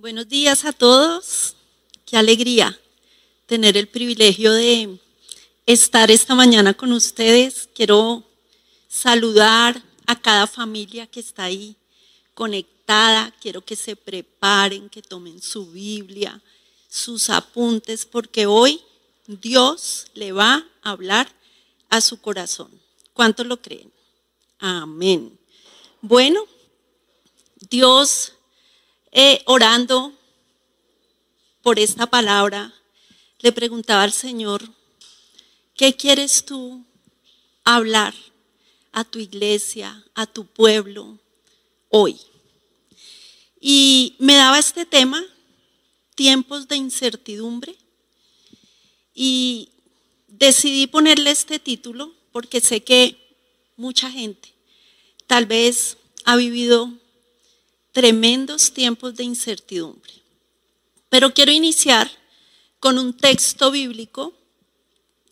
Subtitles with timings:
[0.00, 1.56] Buenos días a todos.
[2.06, 2.78] Qué alegría
[3.46, 4.96] tener el privilegio de
[5.66, 7.68] estar esta mañana con ustedes.
[7.74, 8.22] Quiero
[8.86, 11.74] saludar a cada familia que está ahí
[12.34, 13.34] conectada.
[13.40, 16.40] Quiero que se preparen, que tomen su Biblia,
[16.88, 18.80] sus apuntes, porque hoy
[19.26, 21.28] Dios le va a hablar
[21.88, 22.70] a su corazón.
[23.14, 23.92] ¿Cuántos lo creen?
[24.60, 25.36] Amén.
[26.00, 26.44] Bueno,
[27.68, 28.34] Dios
[29.46, 30.12] orando
[31.62, 32.74] por esta palabra,
[33.40, 34.62] le preguntaba al Señor,
[35.74, 36.84] ¿qué quieres tú
[37.64, 38.14] hablar
[38.92, 41.18] a tu iglesia, a tu pueblo
[41.88, 42.20] hoy?
[43.60, 45.22] Y me daba este tema,
[46.14, 47.76] tiempos de incertidumbre,
[49.14, 49.70] y
[50.28, 53.16] decidí ponerle este título porque sé que
[53.76, 54.54] mucha gente
[55.26, 56.92] tal vez ha vivido
[57.98, 60.12] tremendos tiempos de incertidumbre.
[61.08, 62.08] Pero quiero iniciar
[62.78, 64.34] con un texto bíblico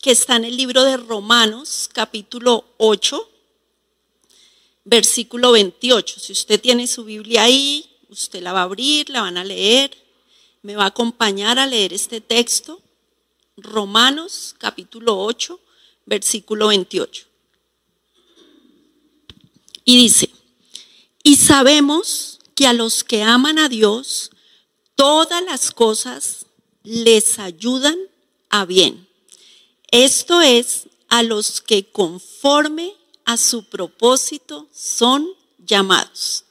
[0.03, 3.31] que está en el libro de Romanos, capítulo 8,
[4.85, 6.19] versículo 28.
[6.19, 9.97] Si usted tiene su Biblia ahí, usted la va a abrir, la van a leer,
[10.63, 12.83] me va a acompañar a leer este texto.
[13.57, 15.61] Romanos, capítulo 8,
[16.05, 17.27] versículo 28.
[19.85, 20.31] Y dice,
[21.23, 24.31] y sabemos que a los que aman a Dios,
[24.97, 26.47] todas las cosas
[26.83, 27.97] les ayudan
[28.49, 29.07] a bien.
[29.93, 36.45] Esto es, a los que conforme a su propósito son llamados.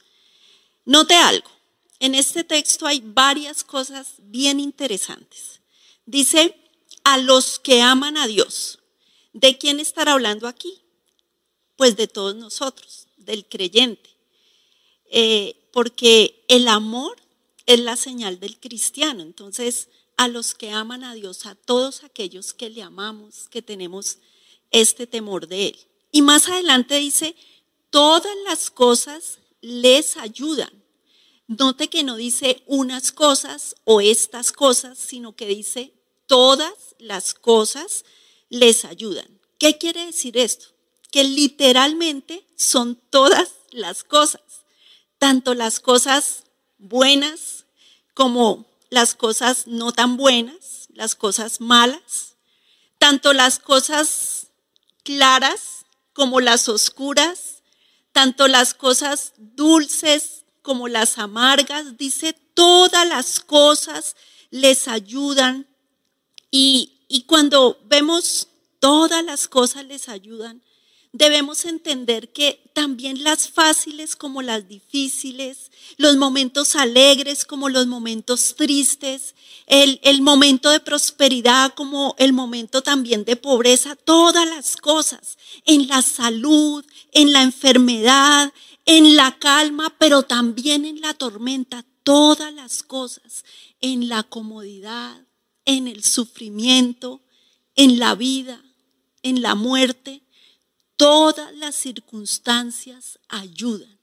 [0.84, 1.50] Note algo,
[1.98, 5.60] en este texto hay varias cosas bien interesantes.
[6.06, 6.56] Dice,
[7.02, 8.78] a los que aman a Dios.
[9.32, 10.82] ¿De quién estará hablando aquí?
[11.76, 14.15] Pues de todos nosotros, del creyente.
[15.10, 17.16] Eh, porque el amor
[17.66, 19.22] es la señal del cristiano.
[19.22, 24.18] Entonces, a los que aman a Dios, a todos aquellos que le amamos, que tenemos
[24.70, 25.78] este temor de Él.
[26.12, 27.36] Y más adelante dice,
[27.90, 30.70] todas las cosas les ayudan.
[31.48, 35.92] Note que no dice unas cosas o estas cosas, sino que dice
[36.26, 38.04] todas las cosas
[38.48, 39.40] les ayudan.
[39.58, 40.66] ¿Qué quiere decir esto?
[41.10, 44.40] Que literalmente son todas las cosas
[45.26, 46.44] tanto las cosas
[46.78, 47.64] buenas
[48.14, 52.36] como las cosas no tan buenas, las cosas malas,
[52.98, 54.46] tanto las cosas
[55.02, 57.64] claras como las oscuras,
[58.12, 64.14] tanto las cosas dulces como las amargas, dice, todas las cosas
[64.50, 65.66] les ayudan.
[66.52, 68.46] Y, y cuando vemos
[68.78, 70.62] todas las cosas les ayudan,
[71.16, 78.54] debemos entender que también las fáciles como las difíciles, los momentos alegres como los momentos
[78.56, 79.34] tristes,
[79.66, 85.88] el, el, momento de prosperidad como el momento también de pobreza, todas las cosas, en
[85.88, 88.52] la salud, en la enfermedad,
[88.84, 93.44] en la calma, pero también en la tormenta, todas las cosas,
[93.80, 95.26] en la comodidad,
[95.64, 97.22] en el sufrimiento,
[97.74, 98.62] en la vida,
[99.22, 100.25] en la muerte
[100.96, 103.98] todas las circunstancias ayudan.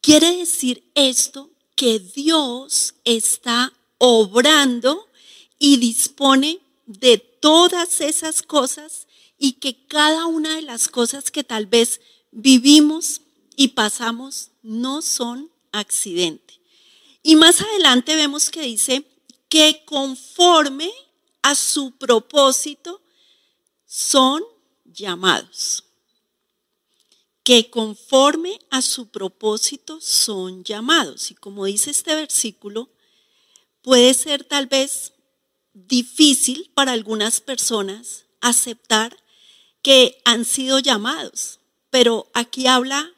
[0.00, 5.08] Quiere decir esto que Dios está obrando
[5.58, 9.06] y dispone de todas esas cosas
[9.38, 12.00] y que cada una de las cosas que tal vez
[12.30, 13.20] vivimos
[13.56, 16.60] y pasamos no son accidente.
[17.22, 19.04] Y más adelante vemos que dice
[19.48, 20.90] que conforme
[21.42, 23.02] a su propósito
[23.86, 24.42] son
[24.84, 25.85] llamados
[27.46, 31.30] que conforme a su propósito son llamados.
[31.30, 32.90] Y como dice este versículo,
[33.82, 35.12] puede ser tal vez
[35.72, 39.16] difícil para algunas personas aceptar
[39.80, 43.12] que han sido llamados, pero aquí habla,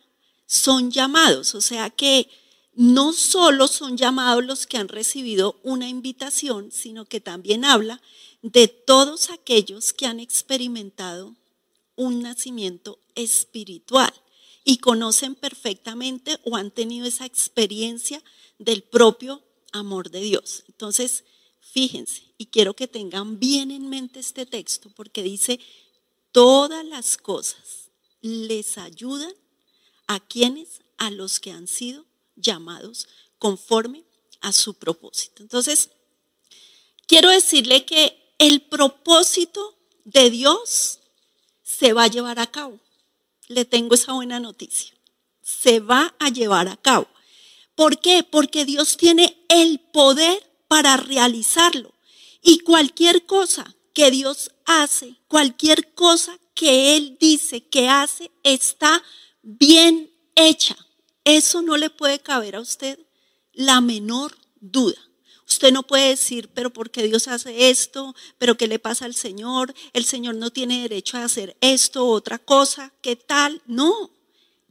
[0.44, 2.28] son llamados, o sea que
[2.74, 8.02] no solo son llamados los que han recibido una invitación, sino que también habla
[8.42, 11.34] de todos aquellos que han experimentado
[11.98, 14.14] un nacimiento espiritual
[14.64, 18.22] y conocen perfectamente o han tenido esa experiencia
[18.58, 19.42] del propio
[19.72, 20.64] amor de Dios.
[20.68, 21.24] Entonces,
[21.60, 25.58] fíjense, y quiero que tengan bien en mente este texto, porque dice,
[26.30, 27.90] todas las cosas
[28.20, 29.34] les ayudan
[30.06, 32.06] a quienes, a los que han sido
[32.36, 33.08] llamados
[33.38, 34.04] conforme
[34.40, 35.42] a su propósito.
[35.42, 35.90] Entonces,
[37.08, 41.00] quiero decirle que el propósito de Dios
[41.78, 42.80] se va a llevar a cabo.
[43.46, 44.92] Le tengo esa buena noticia.
[45.42, 47.06] Se va a llevar a cabo.
[47.74, 48.24] ¿Por qué?
[48.24, 51.94] Porque Dios tiene el poder para realizarlo.
[52.42, 59.02] Y cualquier cosa que Dios hace, cualquier cosa que Él dice que hace, está
[59.42, 60.76] bien hecha.
[61.24, 62.98] Eso no le puede caber a usted
[63.52, 64.98] la menor duda.
[65.48, 68.14] Usted no puede decir, pero ¿por qué Dios hace esto?
[68.36, 69.74] ¿Pero qué le pasa al Señor?
[69.94, 72.92] El Señor no tiene derecho a hacer esto otra cosa.
[73.00, 73.62] ¿Qué tal?
[73.66, 74.10] No,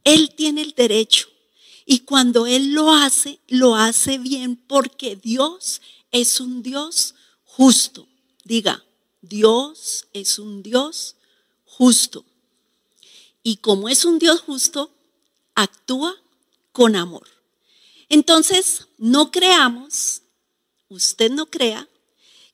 [0.04, 1.28] Él tiene el derecho.
[1.84, 5.80] Y cuando Él lo hace, lo hace bien porque Dios
[6.12, 8.06] es un Dios justo.
[8.44, 8.84] Diga,
[9.20, 11.16] Dios es un Dios
[11.64, 12.24] justo.
[13.42, 14.92] Y como es un Dios justo,
[15.56, 16.14] actúa
[16.70, 17.26] con amor.
[18.08, 20.22] Entonces, no creamos
[20.88, 21.88] usted no crea,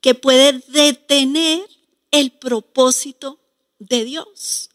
[0.00, 1.66] que puede detener
[2.10, 3.40] el propósito
[3.78, 4.70] de Dios.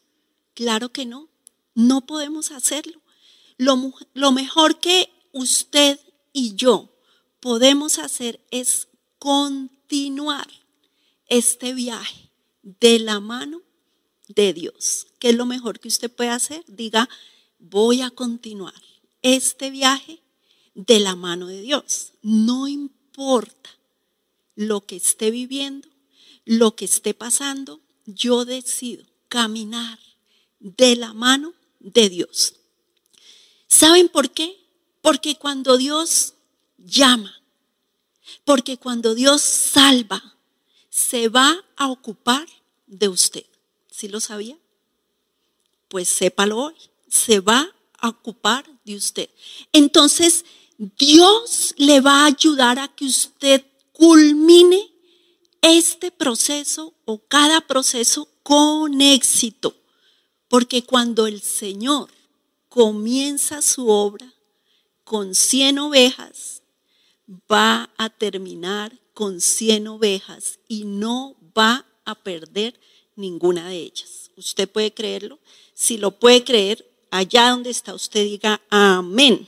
[0.53, 1.29] Claro que no,
[1.75, 3.01] no podemos hacerlo.
[3.57, 5.99] Lo, mejor que usted
[6.33, 6.89] y yo
[7.39, 10.47] podemos hacer es continuar
[11.27, 12.31] este viaje
[12.63, 13.61] de la mano
[14.27, 15.07] de Dios.
[15.19, 16.63] ¿Qué es lo mejor que usted puede hacer?
[16.67, 17.09] Diga,
[17.59, 18.81] voy a continuar
[19.21, 20.21] este viaje
[20.73, 22.13] de la mano de Dios.
[22.21, 23.69] No importa importa
[24.55, 25.89] lo que esté viviendo,
[26.45, 29.99] lo que esté pasando, yo decido caminar
[30.59, 32.55] de la mano de Dios.
[33.67, 34.57] ¿Saben por qué?
[35.01, 36.35] Porque cuando Dios
[36.77, 37.43] llama,
[38.45, 40.37] porque cuando Dios salva,
[40.89, 42.47] se va a ocupar
[42.87, 43.45] de usted.
[43.91, 44.57] ¿Sí lo sabía?
[45.89, 46.75] Pues sépalo hoy,
[47.09, 49.29] se va a ocupar de usted.
[49.73, 50.45] Entonces,
[50.79, 54.89] Dios le va a ayudar a que usted culmine
[55.61, 59.75] este proceso o cada proceso con éxito.
[60.47, 62.09] Porque cuando el Señor
[62.69, 64.33] comienza su obra
[65.03, 66.63] con 100 ovejas,
[67.51, 72.79] va a terminar con 100 ovejas y no va a perder
[73.17, 74.31] ninguna de ellas.
[74.37, 75.39] ¿Usted puede creerlo?
[75.73, 79.45] Si lo puede creer, allá donde está usted diga amén.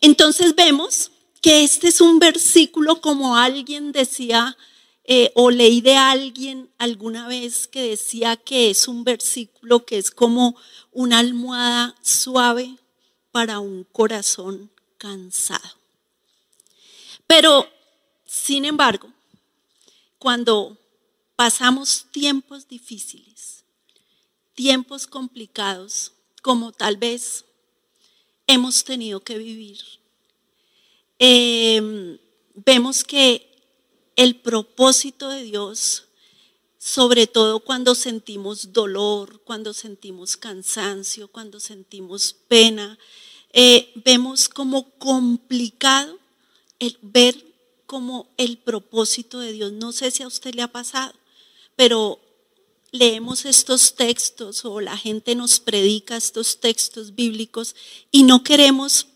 [0.00, 1.10] Entonces vemos
[1.40, 4.56] que este es un versículo como alguien decía
[5.04, 10.10] eh, o leí de alguien alguna vez que decía que es un versículo que es
[10.10, 10.56] como
[10.92, 12.76] una almohada suave
[13.32, 15.78] para un corazón cansado.
[17.26, 17.68] Pero,
[18.26, 19.10] sin embargo,
[20.18, 20.76] cuando
[21.36, 23.64] pasamos tiempos difíciles,
[24.54, 26.12] tiempos complicados,
[26.42, 27.44] como tal vez
[28.48, 29.78] hemos tenido que vivir.
[31.20, 32.18] Em,
[32.54, 33.48] vemos que
[34.16, 36.06] el propósito de Dios,
[36.78, 42.98] sobre todo cuando sentimos dolor, cuando sentimos cansancio, cuando sentimos pena,
[43.52, 46.18] eh, vemos como complicado
[46.80, 47.44] el ver
[47.86, 49.72] como el propósito de Dios.
[49.72, 51.14] No sé si a usted le ha pasado,
[51.76, 52.20] pero
[52.90, 57.74] leemos estos textos o la gente nos predica estos textos bíblicos
[58.10, 59.06] y no queremos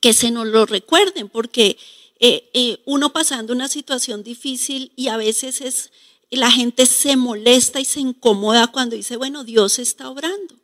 [0.00, 1.78] que se nos lo recuerden, porque
[2.20, 5.92] eh, eh, uno pasando una situación difícil y a veces es,
[6.30, 10.56] la gente se molesta y se incomoda cuando dice, bueno, Dios está obrando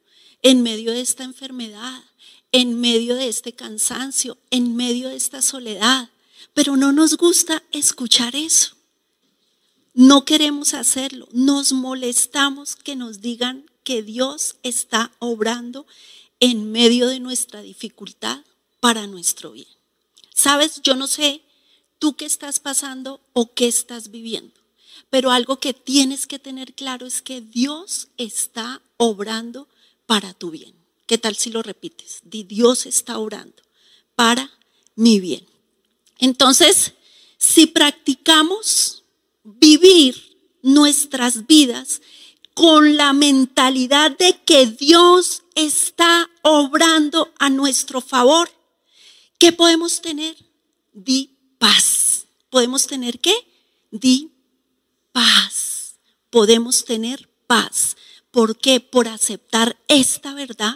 [0.42, 2.02] en medio de esta enfermedad,
[2.52, 6.10] en medio de este cansancio, en medio de esta soledad.
[6.54, 8.79] Pero no nos gusta escuchar eso.
[10.00, 11.28] No queremos hacerlo.
[11.30, 15.86] Nos molestamos que nos digan que Dios está obrando
[16.38, 18.40] en medio de nuestra dificultad
[18.80, 19.68] para nuestro bien.
[20.34, 21.42] Sabes, yo no sé
[21.98, 24.58] tú qué estás pasando o qué estás viviendo,
[25.10, 29.68] pero algo que tienes que tener claro es que Dios está obrando
[30.06, 30.74] para tu bien.
[31.04, 32.20] ¿Qué tal si lo repites?
[32.22, 33.62] Dios está obrando
[34.14, 34.50] para
[34.94, 35.46] mi bien.
[36.18, 36.94] Entonces,
[37.36, 38.99] si practicamos
[39.78, 42.02] vivir nuestras vidas
[42.54, 48.50] con la mentalidad de que Dios está obrando a nuestro favor.
[49.38, 50.36] ¿Qué podemos tener?
[50.92, 52.26] Di paz.
[52.50, 53.34] ¿Podemos tener qué?
[53.92, 54.32] Di
[55.12, 55.94] paz.
[56.30, 57.96] Podemos tener paz.
[58.32, 58.80] ¿Por qué?
[58.80, 60.74] Por aceptar esta verdad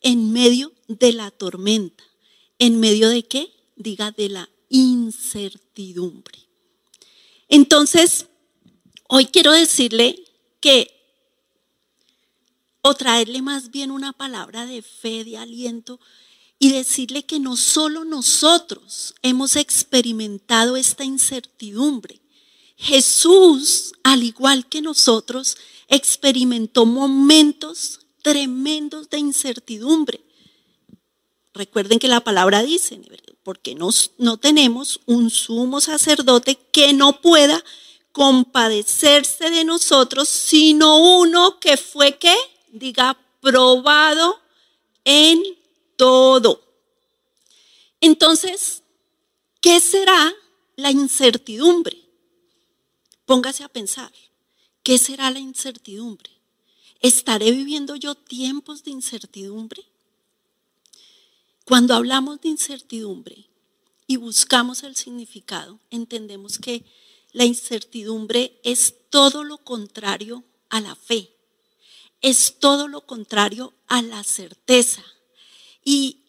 [0.00, 2.04] en medio de la tormenta.
[2.60, 3.50] ¿En medio de qué?
[3.74, 6.38] Diga de la incertidumbre.
[7.48, 8.26] Entonces,
[9.08, 10.22] hoy quiero decirle
[10.60, 10.92] que,
[12.82, 16.00] o traerle más bien una palabra de fe, de aliento,
[16.58, 22.20] y decirle que no solo nosotros hemos experimentado esta incertidumbre.
[22.76, 25.56] Jesús, al igual que nosotros,
[25.88, 30.20] experimentó momentos tremendos de incertidumbre.
[31.54, 33.00] recuerden que la palabra dice,
[33.42, 37.64] porque no, no tenemos un sumo sacerdote que no pueda
[38.16, 42.34] compadecerse de nosotros, sino uno que fue que,
[42.72, 44.40] diga, probado
[45.04, 45.42] en
[45.96, 46.62] todo.
[48.00, 48.82] Entonces,
[49.60, 50.32] ¿qué será
[50.76, 52.08] la incertidumbre?
[53.26, 54.10] Póngase a pensar,
[54.82, 56.30] ¿qué será la incertidumbre?
[57.00, 59.84] ¿Estaré viviendo yo tiempos de incertidumbre?
[61.66, 63.44] Cuando hablamos de incertidumbre
[64.06, 66.82] y buscamos el significado, entendemos que
[67.36, 71.36] la incertidumbre es todo lo contrario a la fe,
[72.22, 75.04] es todo lo contrario a la certeza.
[75.84, 76.22] Y,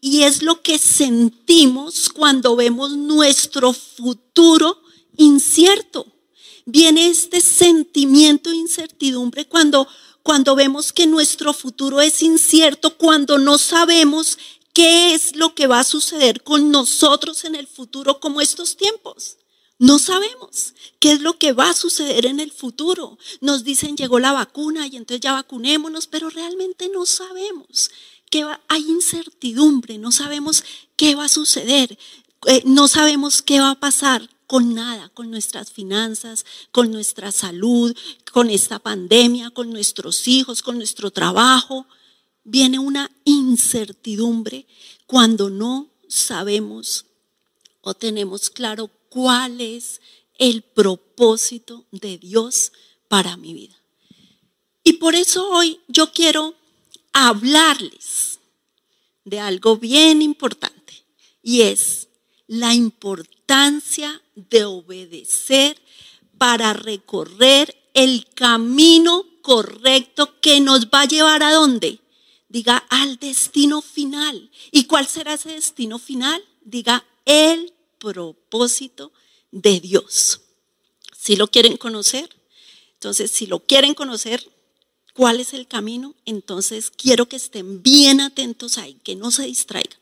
[0.00, 4.80] y, es lo que sentimos cuando vemos nuestro futuro
[5.18, 6.06] incierto.
[6.64, 9.86] Viene este sentimiento de incertidumbre cuando,
[10.22, 14.38] cuando vemos que nuestro futuro es incierto, cuando no sabemos
[14.72, 19.36] qué es lo que va a suceder con nosotros en el futuro como estos tiempos.
[19.84, 23.18] No sabemos qué es lo que va a suceder en el futuro.
[23.42, 27.90] Nos dicen llegó la vacuna y entonces ya vacunémonos, pero realmente no sabemos.
[28.30, 30.64] Que hay incertidumbre, no sabemos
[30.96, 31.98] qué va a suceder,
[32.46, 37.94] eh, no sabemos qué va a pasar con nada, con nuestras finanzas, con nuestra salud,
[38.32, 41.86] con esta pandemia, con nuestros hijos, con nuestro trabajo.
[42.42, 44.66] Viene una incertidumbre
[45.06, 47.04] cuando no sabemos
[47.82, 50.00] o tenemos claro cuál es
[50.38, 52.72] el propósito de Dios
[53.06, 53.76] para mi vida.
[54.82, 56.56] Y por eso hoy yo quiero
[57.12, 58.40] hablarles
[59.24, 61.04] de algo bien importante
[61.44, 62.08] y es
[62.48, 65.80] la importancia de obedecer
[66.36, 72.00] para recorrer el camino correcto que nos va a llevar a dónde?
[72.48, 74.50] Diga al destino final.
[74.72, 76.44] ¿Y cuál será ese destino final?
[76.64, 77.73] Diga el
[78.04, 79.12] propósito
[79.50, 80.40] de Dios.
[81.18, 82.28] Si lo quieren conocer,
[82.94, 84.46] entonces si lo quieren conocer,
[85.14, 86.14] ¿cuál es el camino?
[86.24, 89.98] Entonces quiero que estén bien atentos ahí, que no se distraigan,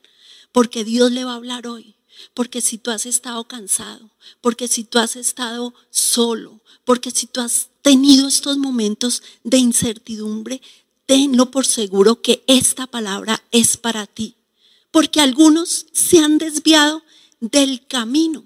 [0.52, 1.94] porque Dios le va a hablar hoy.
[2.34, 7.40] Porque si tú has estado cansado, porque si tú has estado solo, porque si tú
[7.40, 10.60] has tenido estos momentos de incertidumbre,
[11.06, 14.36] tenlo por seguro que esta palabra es para ti.
[14.90, 17.02] Porque algunos se han desviado
[17.42, 18.44] del camino.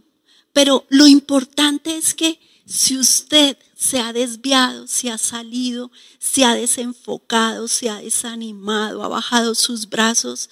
[0.53, 6.55] Pero lo importante es que si usted se ha desviado, se ha salido, se ha
[6.55, 10.49] desenfocado, se ha desanimado, ha bajado sus brazos,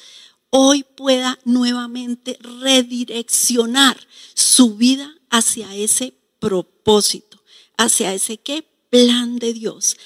[0.50, 3.98] hoy pueda nuevamente redireccionar
[4.34, 7.42] su vida hacia ese propósito,
[7.78, 9.96] hacia ese qué plan de Dios,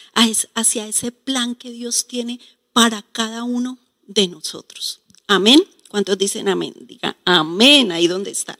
[0.54, 2.40] hacia ese plan que Dios tiene
[2.72, 5.00] para cada uno de nosotros.
[5.26, 5.60] Amén.
[5.88, 6.74] ¿Cuántos dicen amén?
[6.80, 8.58] Diga amén ahí donde está.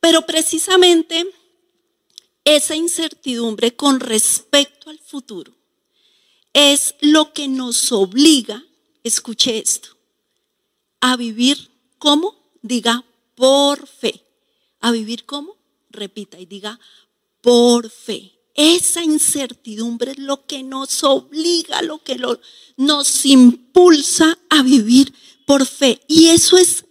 [0.00, 1.26] Pero precisamente
[2.44, 5.52] esa incertidumbre con respecto al futuro
[6.52, 8.64] es lo que nos obliga,
[9.04, 9.96] escuche esto,
[11.00, 13.04] a vivir como, diga,
[13.34, 14.24] por fe.
[14.80, 15.56] A vivir como,
[15.90, 16.80] repita y diga,
[17.40, 18.32] por fe.
[18.62, 22.20] Esa incertidumbre es lo que nos obliga, lo que
[22.76, 25.14] nos impulsa a vivir
[25.46, 26.02] por fe.
[26.06, 26.84] Y eso es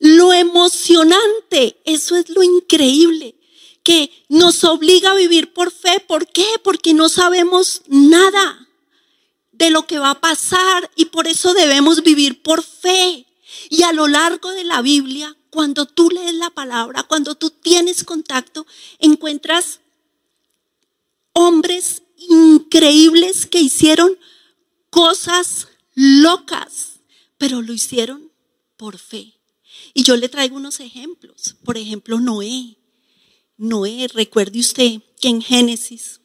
[0.00, 3.36] lo emocionante, eso es lo increíble,
[3.84, 6.00] que nos obliga a vivir por fe.
[6.00, 6.44] ¿Por qué?
[6.64, 8.68] Porque no sabemos nada
[9.52, 13.28] de lo que va a pasar y por eso debemos vivir por fe.
[13.70, 18.02] Y a lo largo de la Biblia, cuando tú lees la palabra, cuando tú tienes
[18.02, 18.66] contacto,
[18.98, 19.78] encuentras
[21.36, 24.18] hombres increíbles que hicieron
[24.90, 26.96] cosas locas
[27.38, 28.30] pero lo hicieron
[28.76, 29.34] por fe.
[29.94, 31.56] Y yo le traigo unos ejemplos.
[31.64, 32.76] Por ejemplo, Noé.
[33.56, 36.20] Noé, recuerde usted que en Génesis,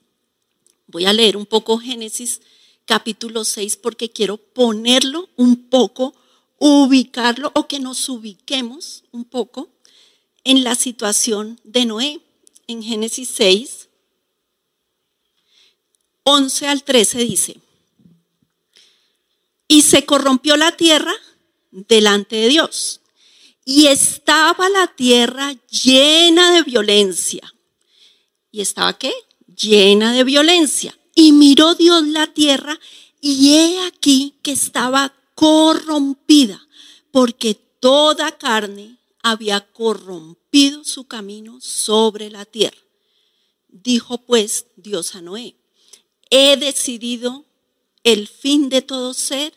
[0.88, 2.42] voy a leer un poco Génesis
[2.86, 6.14] capítulo 6 porque quiero ponerlo un poco,
[6.58, 9.70] ubicarlo o que nos ubiquemos un poco
[10.44, 12.22] en la situación de Noé.
[12.68, 13.90] En Génesis 6,
[16.34, 17.58] 11 al 13 dice,
[19.68, 21.14] y se corrompió la tierra
[21.72, 23.02] delante de Dios.
[23.66, 27.54] Y estaba la tierra llena de violencia.
[28.50, 29.14] ¿Y estaba qué?
[29.48, 30.98] Llena de violencia.
[31.16, 32.80] Y miró Dios la tierra
[33.20, 36.66] y he aquí que estaba corrompida,
[37.12, 42.78] porque toda carne había corrompido su camino sobre la tierra.
[43.68, 45.56] Dijo pues Dios a Noé,
[46.32, 47.46] he decidido
[48.04, 49.54] el fin de todo ser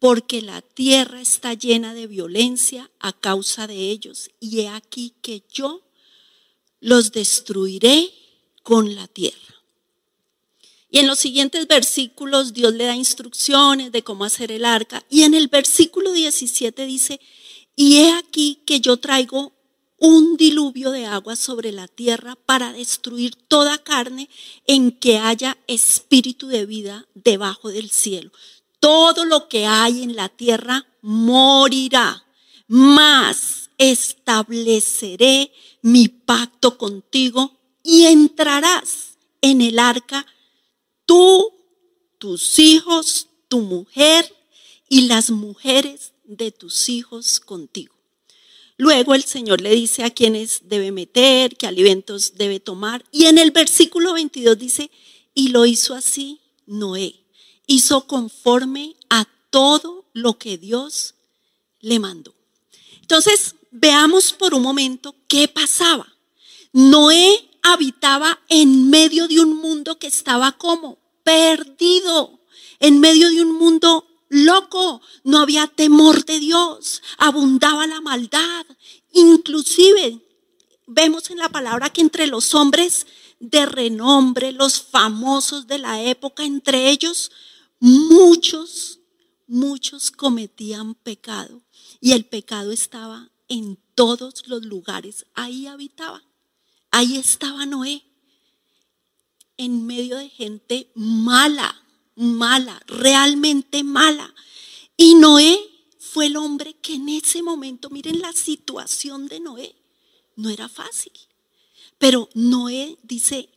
[0.00, 5.44] porque la tierra está llena de violencia a causa de ellos, y he aquí que
[5.52, 5.82] yo
[6.80, 8.10] los destruiré
[8.62, 9.36] con la tierra.
[10.90, 15.04] Y en los siguientes versículos Dios le da instrucciones de cómo hacer el arca.
[15.10, 17.20] Y en el versículo 17 dice,
[17.74, 19.52] y he aquí que yo traigo
[19.98, 24.28] un diluvio de agua sobre la tierra para destruir toda carne
[24.66, 28.30] en que haya espíritu de vida debajo del cielo.
[28.80, 32.24] Todo lo que hay en la tierra morirá,
[32.68, 40.26] mas estableceré mi pacto contigo y entrarás en el arca
[41.06, 41.52] tú,
[42.18, 44.30] tus hijos, tu mujer
[44.88, 47.95] y las mujeres de tus hijos contigo.
[48.78, 53.04] Luego el Señor le dice a quienes debe meter, qué alimentos debe tomar.
[53.10, 54.90] Y en el versículo 22 dice,
[55.34, 57.14] y lo hizo así Noé.
[57.66, 61.14] Hizo conforme a todo lo que Dios
[61.80, 62.34] le mandó.
[63.00, 66.06] Entonces, veamos por un momento qué pasaba.
[66.72, 72.38] Noé habitaba en medio de un mundo que estaba como perdido,
[72.78, 78.66] en medio de un mundo loco, no había temor de Dios, abundaba la maldad.
[79.12, 80.20] Inclusive
[80.86, 83.06] vemos en la palabra que entre los hombres
[83.38, 87.30] de renombre, los famosos de la época, entre ellos
[87.80, 89.00] muchos,
[89.46, 91.62] muchos cometían pecado.
[92.00, 95.26] Y el pecado estaba en todos los lugares.
[95.34, 96.22] Ahí habitaba.
[96.90, 98.02] Ahí estaba Noé.
[99.56, 101.85] En medio de gente mala
[102.16, 104.34] mala, realmente mala.
[104.96, 105.58] Y Noé
[105.98, 109.76] fue el hombre que en ese momento, miren la situación de Noé,
[110.34, 111.12] no era fácil.
[111.98, 113.50] Pero Noé dice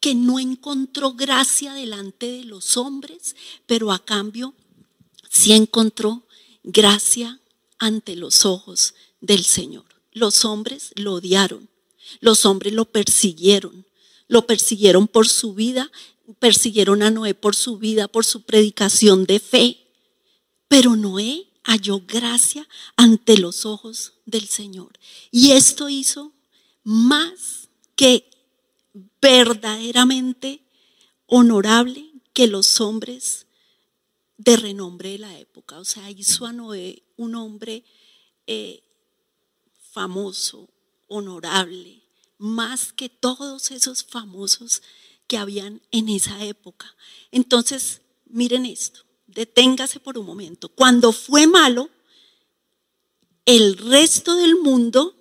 [0.00, 3.36] que no encontró gracia delante de los hombres,
[3.66, 4.54] pero a cambio
[5.30, 6.26] sí encontró
[6.62, 7.40] gracia
[7.78, 9.86] ante los ojos del Señor.
[10.12, 11.68] Los hombres lo odiaron,
[12.20, 13.86] los hombres lo persiguieron,
[14.28, 15.90] lo persiguieron por su vida
[16.38, 19.86] persiguieron a Noé por su vida, por su predicación de fe.
[20.68, 24.98] Pero Noé halló gracia ante los ojos del Señor.
[25.30, 26.32] Y esto hizo
[26.82, 28.30] más que
[29.20, 30.62] verdaderamente
[31.26, 33.46] honorable que los hombres
[34.36, 35.78] de renombre de la época.
[35.78, 37.84] O sea, hizo a Noé un hombre
[38.46, 38.82] eh,
[39.90, 40.68] famoso,
[41.06, 42.02] honorable,
[42.38, 44.82] más que todos esos famosos
[45.26, 46.94] que habían en esa época.
[47.30, 50.68] Entonces, miren esto, deténgase por un momento.
[50.68, 51.90] Cuando fue malo,
[53.46, 55.14] el resto del mundo,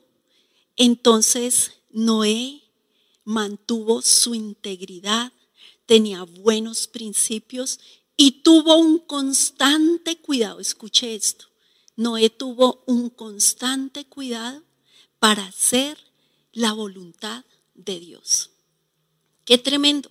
[0.75, 2.63] entonces Noé
[3.23, 5.31] mantuvo su integridad,
[5.85, 7.79] tenía buenos principios
[8.15, 10.59] y tuvo un constante cuidado.
[10.59, 11.45] Escuche esto.
[11.95, 14.63] Noé tuvo un constante cuidado
[15.19, 15.97] para hacer
[16.51, 18.52] la voluntad de Dios.
[19.45, 20.09] Qué tremendo.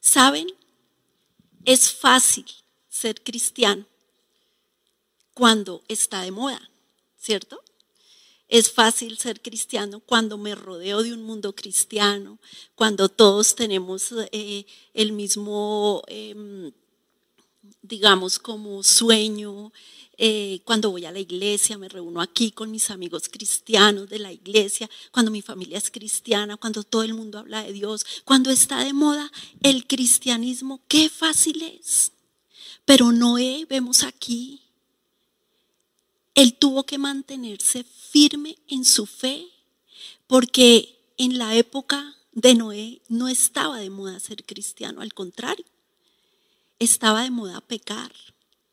[0.00, 0.48] ¿Saben?
[1.64, 2.46] Es fácil
[2.88, 3.86] ser cristiano
[5.34, 6.70] cuando está de moda,
[7.16, 7.62] ¿cierto?
[8.48, 12.38] Es fácil ser cristiano cuando me rodeo de un mundo cristiano,
[12.74, 16.72] cuando todos tenemos eh, el mismo, em,
[17.82, 19.72] digamos, como sueño,
[20.18, 24.32] eh, cuando voy a la iglesia, me reúno aquí con mis amigos cristianos de la
[24.32, 28.84] iglesia, cuando mi familia es cristiana, cuando todo el mundo habla de Dios, cuando está
[28.84, 29.30] de moda
[29.62, 32.12] el cristianismo, qué fácil es.
[32.84, 34.60] Pero Noé, vemos aquí,
[36.34, 39.46] él tuvo que mantenerse firme en su fe,
[40.26, 45.66] porque en la época de Noé no estaba de moda ser cristiano, al contrario,
[46.82, 48.12] estaba de moda pecar,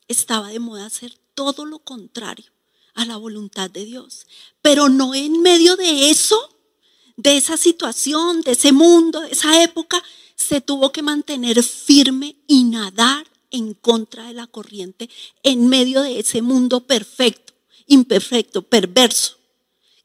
[0.08, 2.52] estaba de moda ser todo lo contrario
[2.96, 4.28] a la voluntad de Dios.
[4.62, 6.38] Pero no en medio de eso,
[7.18, 10.04] de esa situación, de ese mundo, de esa época,
[10.36, 15.10] se tuvo que mantener firme y nadar en contra de la corriente
[15.44, 17.54] en medio de ese mundo perfecto,
[17.88, 19.39] imperfecto, perverso.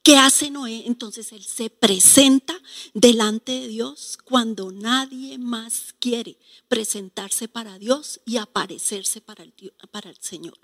[0.05, 0.83] ¿Qué hace Noé?
[0.85, 2.55] Entonces él se presenta
[2.93, 6.37] delante de Dios cuando nadie más quiere
[6.69, 9.55] presentarse para Dios y aparecerse para el,
[9.91, 10.59] para el Señor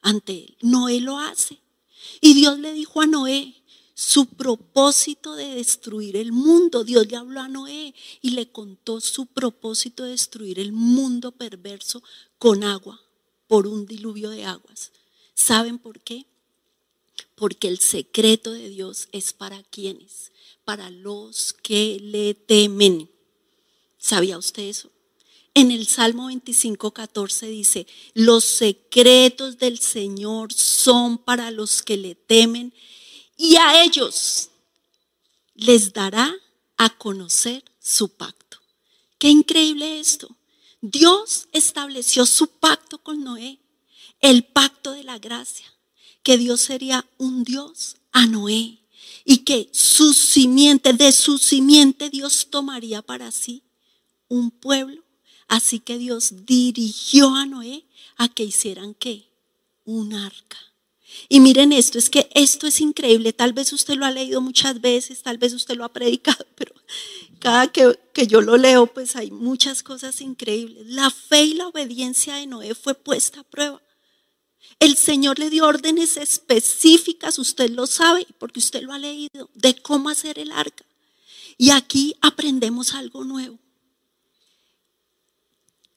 [0.00, 0.56] ante él.
[0.62, 1.58] Noé lo hace.
[2.20, 6.84] Y Dios le dijo a Noé su propósito de destruir el mundo.
[6.84, 12.00] Dios le habló a Noé y le contó su propósito de destruir el mundo perverso
[12.38, 13.00] con agua,
[13.48, 14.92] por un diluvio de aguas.
[15.34, 16.26] ¿Saben por qué?
[17.34, 20.32] Porque el secreto de Dios es para quienes,
[20.64, 23.10] para los que le temen.
[23.98, 24.90] ¿Sabía usted eso?
[25.54, 32.16] en el Salmo 25, 14 dice, los secretos del Señor son para los que le
[32.16, 32.74] temen
[33.36, 34.50] y a ellos
[35.54, 36.34] les dará
[36.76, 38.58] a conocer su pacto.
[39.18, 40.28] Qué increíble esto.
[40.80, 43.60] Dios estableció su pacto con Noé,
[44.20, 45.72] el pacto de la gracia,
[46.24, 48.80] que Dios sería un Dios a Noé
[49.24, 53.62] y que su simiente, de su simiente Dios tomaría para sí
[54.26, 55.04] un pueblo.
[55.46, 57.84] Así que Dios dirigió a Noé
[58.16, 59.28] a que hicieran qué?
[59.84, 60.58] Un arca.
[61.28, 63.32] Y miren esto, es que esto es increíble.
[63.32, 66.74] Tal vez usted lo ha leído muchas veces, tal vez usted lo ha predicado, pero
[67.38, 70.86] cada que, que, yo lo leo, pues hay muchas cosas increíbles.
[70.86, 73.82] La fe y la obediencia de Noé fue puesta a prueba.
[74.80, 79.76] El Señor le dio órdenes específicas, usted lo sabe, porque usted lo ha leído, de
[79.76, 80.84] cómo hacer el arca.
[81.56, 83.58] Y aquí aprendemos algo nuevo.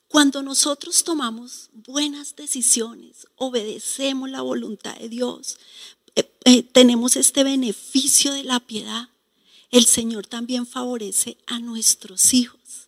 [0.08, 5.58] Cuando nosotros tomamos buenas decisiones, obedecemos la voluntad de Dios,
[6.16, 9.10] eh, eh, tenemos este beneficio de la piedad,
[9.70, 12.88] el Señor también favorece a nuestros hijos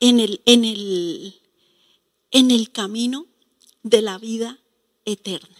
[0.00, 1.40] en el, en el,
[2.30, 3.26] en el camino
[3.82, 4.58] de la vida
[5.04, 5.56] eterna.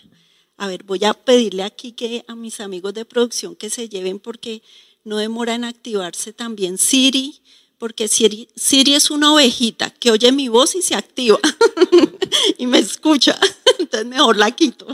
[0.57, 4.19] A ver, voy a pedirle aquí que a mis amigos de producción que se lleven
[4.19, 4.63] porque
[5.03, 7.41] no demora en activarse también Siri,
[7.79, 11.41] porque Siri, Siri es una ovejita que oye mi voz y se activa
[12.59, 13.39] y me escucha,
[13.79, 14.87] entonces mejor la quito.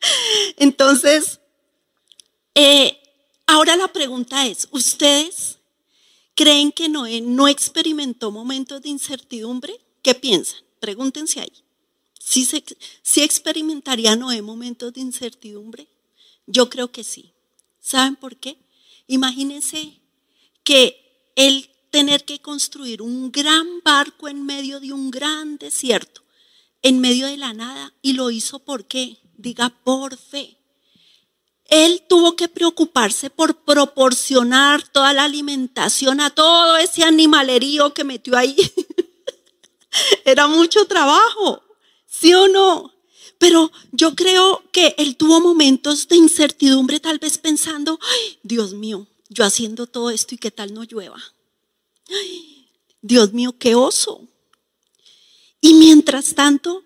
[0.56, 1.40] Entonces,
[2.54, 2.98] eh,
[3.50, 5.58] Ahora la pregunta es, ¿ustedes
[6.34, 9.74] creen que Noé no experimentó momentos de incertidumbre?
[10.02, 10.60] ¿Qué piensan?
[10.78, 11.52] Pregúntense ahí.
[12.28, 15.88] ¿Sí, experimentaría Noé momentos de incertidumbre?
[16.46, 17.32] Yo creo que sí.
[17.80, 18.58] ¿Saben por qué?
[19.06, 20.02] Imagínense
[20.62, 26.22] que él tener que construir un gran barco en medio de un gran desierto,
[26.82, 29.16] en medio de la nada, y lo hizo por qué?
[29.38, 30.58] Diga por fe.
[31.64, 38.36] Él tuvo que preocuparse por proporcionar toda la alimentación a todo ese animalerío que metió
[38.36, 38.54] ahí.
[40.26, 41.62] Era mucho trabajo,
[42.08, 42.94] ¿sí o no?
[43.38, 48.00] Pero yo creo que él tuvo momentos de incertidumbre, tal vez pensando,
[48.42, 51.22] Dios mío, yo haciendo todo esto y qué tal no llueva.
[53.00, 54.26] Dios mío, qué oso.
[55.60, 56.84] Y mientras tanto,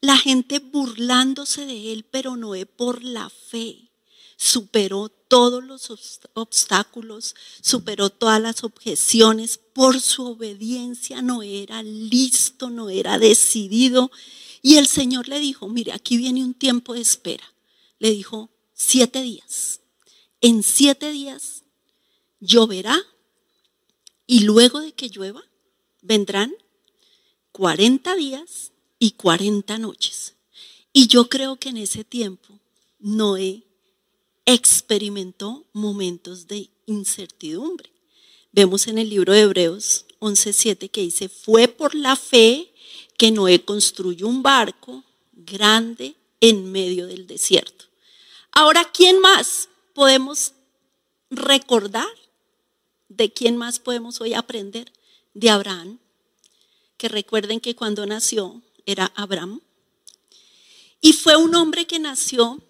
[0.00, 3.90] la gente burlándose de él, pero Noé por la fe
[4.36, 5.90] superó todos los
[6.34, 14.10] obstáculos, superó todas las objeciones por su obediencia, no era listo, no era decidido.
[14.62, 17.44] Y el Señor le dijo, mire, aquí viene un tiempo de espera.
[17.98, 19.80] Le dijo, siete días.
[20.40, 21.64] En siete días
[22.40, 22.98] lloverá
[24.26, 25.42] y luego de que llueva
[26.00, 26.54] vendrán
[27.52, 30.34] cuarenta días y 40 noches.
[30.92, 32.60] Y yo creo que en ese tiempo
[32.98, 33.67] Noé
[34.50, 37.90] experimentó momentos de incertidumbre.
[38.50, 42.72] Vemos en el libro de Hebreos 11:7 que dice, fue por la fe
[43.18, 47.84] que Noé construyó un barco grande en medio del desierto.
[48.50, 50.54] Ahora, ¿quién más podemos
[51.28, 52.08] recordar?
[53.10, 54.90] ¿De quién más podemos hoy aprender?
[55.34, 55.98] De Abraham,
[56.96, 59.60] que recuerden que cuando nació era Abraham.
[61.02, 62.62] Y fue un hombre que nació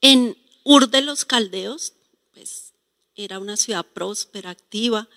[0.00, 1.94] en Ur de los Caldeos,
[2.32, 2.72] pues
[3.14, 5.08] era una ciudad próspera, activa,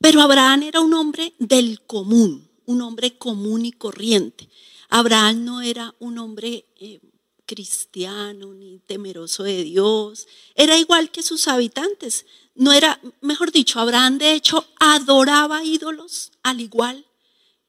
[0.00, 4.48] pero Abraham era un hombre del común, un hombre común y corriente.
[4.88, 7.00] Abraham no era un hombre eh,
[7.46, 12.26] cristiano ni temeroso de Dios, era igual que sus habitantes.
[12.54, 17.06] No era, mejor dicho, Abraham de hecho adoraba ídolos al igual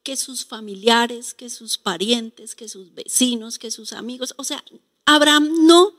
[0.03, 4.34] que sus familiares, que sus parientes, que sus vecinos, que sus amigos.
[4.38, 4.63] O sea,
[5.06, 5.93] Abraham no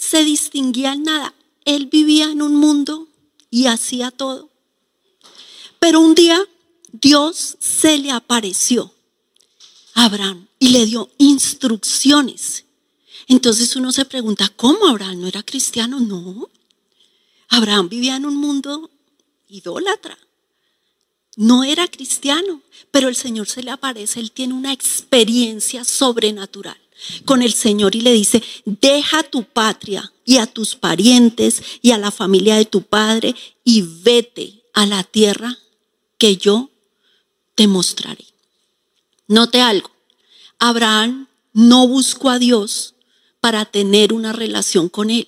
[0.00, 1.34] se distinguía en nada.
[1.66, 3.06] Él vivía en un mundo
[3.50, 4.48] y hacía todo.
[5.78, 6.42] Pero un día
[6.90, 8.94] Dios se le apareció
[9.94, 12.64] a Abraham y le dio instrucciones.
[13.28, 16.00] Entonces uno se pregunta, ¿cómo Abraham no era cristiano?
[16.00, 16.48] No.
[17.48, 18.90] Abraham vivía en un mundo
[19.48, 20.18] idólatra.
[21.36, 26.78] No era cristiano, pero el Señor se le aparece, él tiene una experiencia sobrenatural
[27.24, 31.98] con el Señor y le dice, deja tu patria y a tus parientes y a
[31.98, 33.34] la familia de tu padre
[33.64, 35.58] y vete a la tierra
[36.18, 36.70] que yo
[37.54, 38.24] te mostraré.
[39.26, 39.90] Note algo,
[40.58, 42.94] Abraham no buscó a Dios
[43.40, 45.26] para tener una relación con él.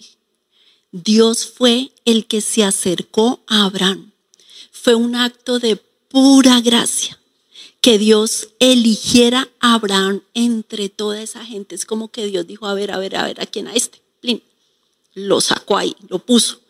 [0.93, 4.13] Dios fue el que se acercó a Abraham.
[4.71, 7.19] Fue un acto de pura gracia.
[7.83, 11.75] Que Dios eligiera a Abraham entre toda esa gente.
[11.75, 13.67] Es como que Dios dijo, a ver, a ver, a ver, ¿a quién?
[13.67, 14.01] A este.
[15.15, 16.61] Lo sacó ahí, lo puso.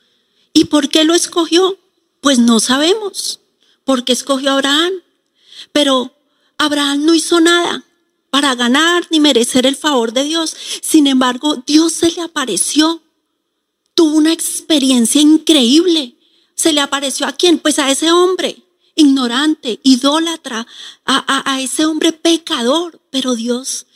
[0.53, 1.79] ¿Y por qué lo escogió?
[2.21, 3.41] Pues no sabemos
[3.85, 4.95] por qué escogió a Abraham.
[5.71, 6.13] Pero
[6.57, 7.85] Abraham no hizo nada
[8.31, 10.57] para ganar ni merecer el favor de Dios.
[10.81, 13.03] Sin embargo, Dios se le apareció.
[13.95, 16.17] Tuvo una experiencia increíble.
[16.55, 17.59] Se le apareció a quién?
[17.59, 18.62] Pues a ese hombre
[18.95, 20.67] ignorante, idólatra,
[21.05, 23.01] a, ese hombre pecador.
[23.11, 23.87] Pero Dios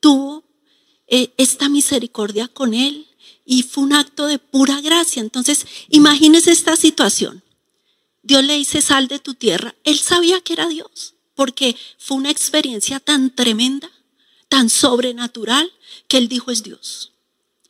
[0.00, 0.44] tuvo
[1.06, 3.06] eh, esta misericordia con él
[3.44, 5.22] y fue un acto de pura gracia.
[5.22, 7.42] Entonces, imagínese esta situación.
[8.22, 9.74] Dios le dice, sal de tu tierra.
[9.84, 13.90] Él sabía que era Dios, porque fue una experiencia tan tremenda,
[14.50, 15.72] tan sobrenatural,
[16.08, 17.12] que él dijo es Dios.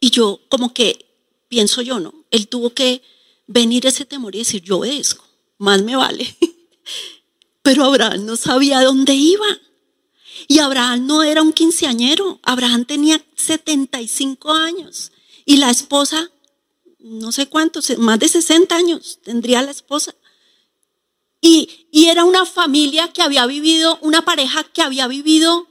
[0.00, 1.06] Y yo, como que,
[1.48, 2.24] pienso yo, ¿no?
[2.32, 3.02] Él tuvo que
[3.46, 5.24] venir ese temor y decir, yo obedezco,
[5.58, 6.36] más me vale.
[7.62, 9.46] Pero Abraham no sabía dónde iba.
[10.46, 15.12] Y Abraham no era un quinceañero, Abraham tenía 75 años
[15.44, 16.31] y la esposa,
[16.98, 20.14] no sé cuántos, más de 60 años tendría la esposa.
[21.40, 25.66] Y, y era una familia que había vivido, una pareja que había vivido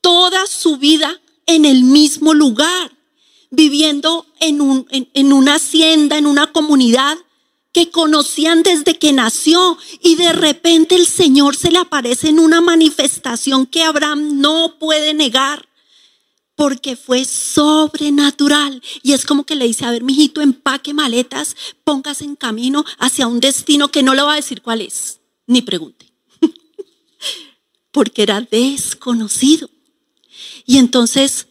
[0.00, 2.96] toda su vida en el mismo lugar,
[3.50, 7.16] viviendo en, un, en una hacienda, en una comunidad
[7.74, 12.60] que conocían desde que nació y de repente el Señor se le aparece en una
[12.60, 15.68] manifestación que Abraham no puede negar
[16.54, 18.80] porque fue sobrenatural.
[19.02, 23.26] Y es como que le dice, a ver, mijito, empaque maletas, póngase en camino hacia
[23.26, 26.12] un destino que no le va a decir cuál es, ni pregunte.
[27.90, 29.68] porque era desconocido.
[30.64, 31.48] Y entonces,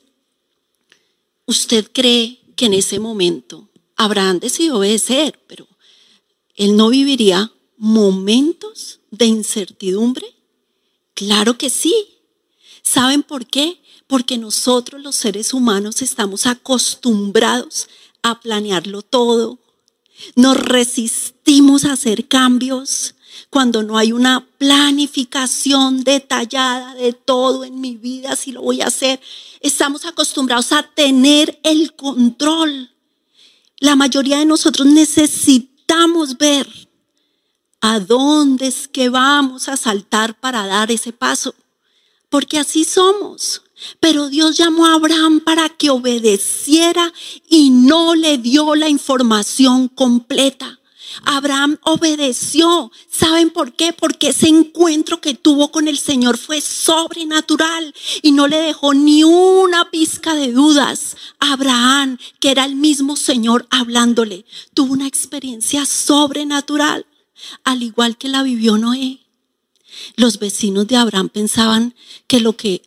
[1.46, 5.68] ¿usted cree que en ese momento Abraham decidió obedecer, pero
[6.56, 10.26] él no viviría momentos de incertidumbre?
[11.14, 11.94] Claro que sí.
[12.82, 13.80] ¿Saben por qué?
[14.14, 17.88] porque nosotros los seres humanos estamos acostumbrados
[18.22, 19.58] a planearlo todo.
[20.36, 23.16] Nos resistimos a hacer cambios
[23.50, 28.88] cuando no hay una planificación detallada de todo en mi vida, si lo voy a
[28.88, 29.20] hacer.
[29.62, 32.92] Estamos acostumbrados a tener el control.
[33.80, 35.73] La mayoría de nosotros necesitamos
[36.38, 36.68] ver
[37.82, 41.54] a dónde es que vamos a saltar para dar ese paso,
[42.30, 43.62] porque así somos.
[44.00, 47.12] Pero Dios llamó a Abraham para que obedeciera
[47.50, 50.80] y no le dio la información completa.
[51.24, 52.92] Abraham obedeció.
[53.10, 53.94] ¿Saben por qué?
[53.94, 59.24] Porque ese encuentro que tuvo con el Señor fue sobrenatural y no le dejó ni
[59.24, 61.16] una pizca de dudas.
[61.40, 67.06] Abraham, que era el mismo Señor hablándole, tuvo una experiencia sobrenatural,
[67.64, 69.20] al igual que la vivió Noé.
[70.16, 71.96] Los vecinos de Abraham pensaban
[72.28, 72.82] que lo que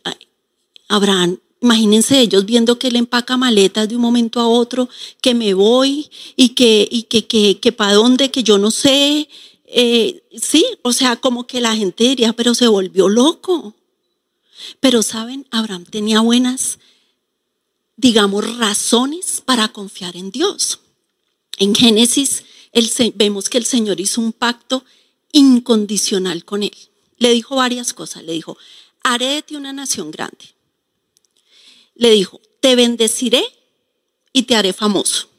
[0.89, 4.89] Abraham, imagínense ellos viendo que él empaca maletas de un momento a otro,
[5.21, 9.27] que me voy y que, y que, que, que para dónde, que yo no sé.
[9.65, 13.75] Eh, sí, o sea, como que la gente diría, pero se volvió loco.
[14.79, 16.79] Pero saben, Abraham tenía buenas,
[17.95, 20.79] digamos, razones para confiar en Dios.
[21.57, 22.43] En Génesis
[23.15, 24.83] vemos que el Señor hizo un pacto
[25.31, 26.75] incondicional con él.
[27.17, 28.23] Le dijo varias cosas.
[28.23, 28.57] Le dijo,
[29.03, 30.56] haré de ti una nación grande
[31.97, 33.43] le dijo, te bendeciré
[34.31, 35.29] y te haré famoso.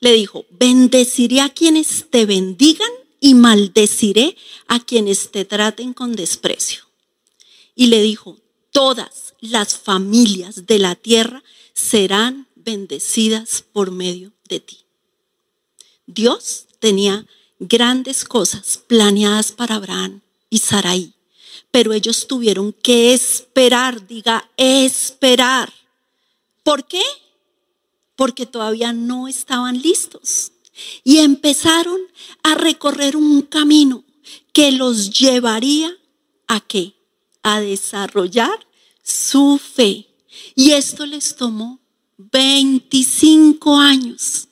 [0.00, 6.84] Le dijo, bendeciré a quienes te bendigan y maldeciré a quienes te traten con desprecio.
[7.74, 8.38] Y le dijo,
[8.70, 14.78] todas las familias de la tierra serán bendecidas por medio de ti.
[16.06, 17.26] Dios tenía
[17.58, 21.13] grandes cosas planeadas para Abraham y Sarai
[21.74, 25.72] pero ellos tuvieron que esperar, diga, esperar.
[26.62, 27.02] ¿Por qué?
[28.14, 30.52] Porque todavía no estaban listos.
[31.02, 31.98] Y empezaron
[32.44, 34.04] a recorrer un camino
[34.52, 35.92] que los llevaría
[36.46, 36.94] a qué?
[37.42, 38.56] A desarrollar
[39.02, 40.06] su fe.
[40.54, 41.80] Y esto les tomó
[42.18, 44.46] 25 años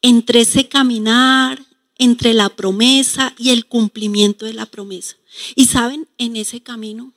[0.00, 1.62] entre ese caminar,
[2.02, 5.16] entre la promesa y el cumplimiento de la promesa.
[5.54, 7.12] Y saben, en ese camino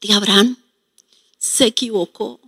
[0.00, 0.56] de Abraham
[1.38, 2.40] se equivocó,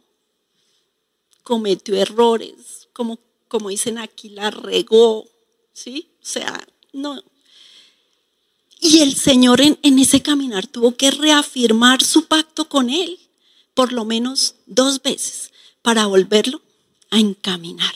[1.45, 5.29] cometió errores, como, como dicen aquí, la regó,
[5.73, 6.09] ¿sí?
[6.21, 7.23] O sea, no.
[8.81, 13.21] Y el Señor en, en ese caminar tuvo que reafirmar su pacto con él,
[13.73, 16.61] por lo menos dos veces, para volverlo
[17.11, 17.95] a encaminar.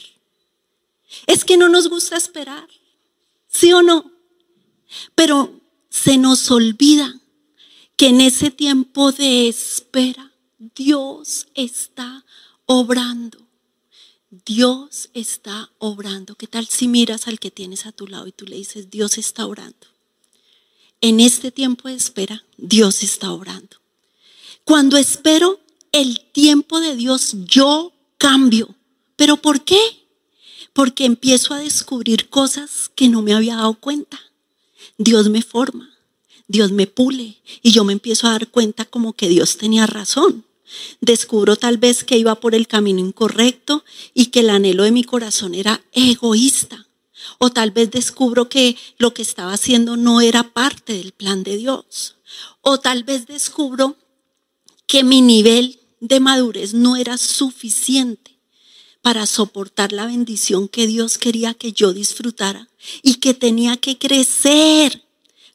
[1.26, 2.68] Es que no nos gusta esperar,
[3.60, 4.10] ¿sí o no?
[5.14, 7.20] Pero se nos olvida
[7.96, 12.24] que en ese tiempo de espera Dios está
[12.64, 13.38] obrando.
[14.46, 16.36] Dios está obrando.
[16.36, 19.18] ¿Qué tal si miras al que tienes a tu lado y tú le dices, Dios
[19.18, 19.86] está obrando?
[21.02, 23.76] En este tiempo de espera, Dios está obrando.
[24.64, 25.60] Cuando espero
[25.92, 28.74] el tiempo de Dios, yo cambio.
[29.16, 29.99] ¿Pero por qué?
[30.72, 34.20] Porque empiezo a descubrir cosas que no me había dado cuenta.
[34.98, 35.90] Dios me forma,
[36.46, 40.44] Dios me pule y yo me empiezo a dar cuenta como que Dios tenía razón.
[41.00, 45.04] Descubro tal vez que iba por el camino incorrecto y que el anhelo de mi
[45.04, 46.86] corazón era egoísta.
[47.38, 51.56] O tal vez descubro que lo que estaba haciendo no era parte del plan de
[51.56, 52.16] Dios.
[52.62, 53.96] O tal vez descubro
[54.86, 58.39] que mi nivel de madurez no era suficiente
[59.02, 62.68] para soportar la bendición que Dios quería que yo disfrutara
[63.02, 65.04] y que tenía que crecer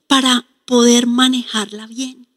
[0.08, 2.28] para poder manejarla bien.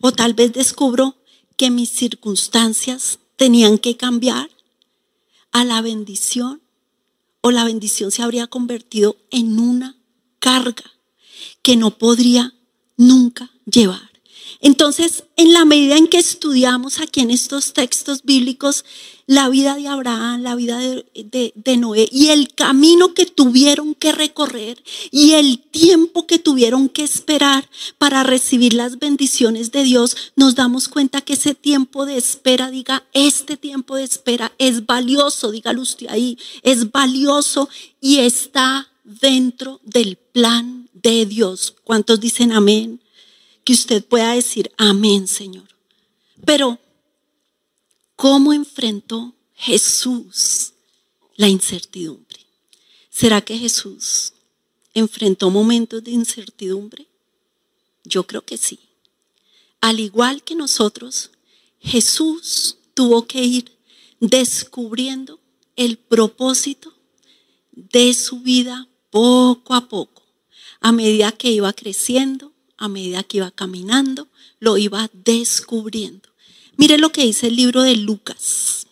[0.00, 1.16] O tal vez descubro
[1.56, 4.50] que mis circunstancias tenían que cambiar
[5.52, 6.60] a la bendición
[7.40, 9.96] o la bendición se habría convertido en una
[10.40, 10.84] carga
[11.62, 12.54] que no podría
[12.96, 14.07] nunca llevar.
[14.60, 18.84] Entonces, en la medida en que estudiamos aquí en estos textos bíblicos
[19.28, 24.82] la vida de Abraham, la vida de, Noé y el camino que tuvieron que recorrer
[25.10, 27.68] y el tiempo que tuvieron que esperar
[27.98, 33.04] para recibir las bendiciones de Dios, nos damos cuenta que ese tiempo de espera, diga,
[33.12, 37.68] este tiempo de espera es valioso, dígalo usted ahí, es valioso
[38.00, 41.74] y está dentro del plan de Dios.
[41.84, 43.00] ¿Cuántos dicen amén?
[43.68, 45.68] Que usted pueda decir, amén, Señor.
[46.46, 46.78] Pero,
[48.16, 50.72] ¿cómo enfrentó Jesús
[51.36, 52.46] la incertidumbre?
[53.10, 54.32] ¿Será que Jesús
[54.94, 57.08] enfrentó momentos de incertidumbre?
[58.04, 58.80] Yo creo que sí.
[59.82, 61.30] Al igual que nosotros,
[61.78, 63.76] Jesús tuvo que ir
[64.18, 65.40] descubriendo
[65.76, 66.94] el propósito
[67.72, 70.22] de su vida poco a poco,
[70.80, 72.47] a medida que iba creciendo,
[72.78, 74.28] a medida que iba caminando,
[74.60, 76.28] lo iba descubriendo.
[76.76, 78.86] Mire lo que dice el libro de Lucas,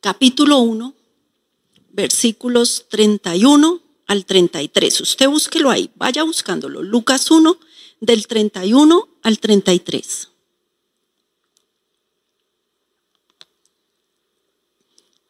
[0.00, 0.94] capítulo 1,
[1.90, 5.00] versículos 31 al 33.
[5.00, 6.82] Usted búsquelo ahí, vaya buscándolo.
[6.82, 7.58] Lucas 1,
[8.00, 10.28] del 31 al 33.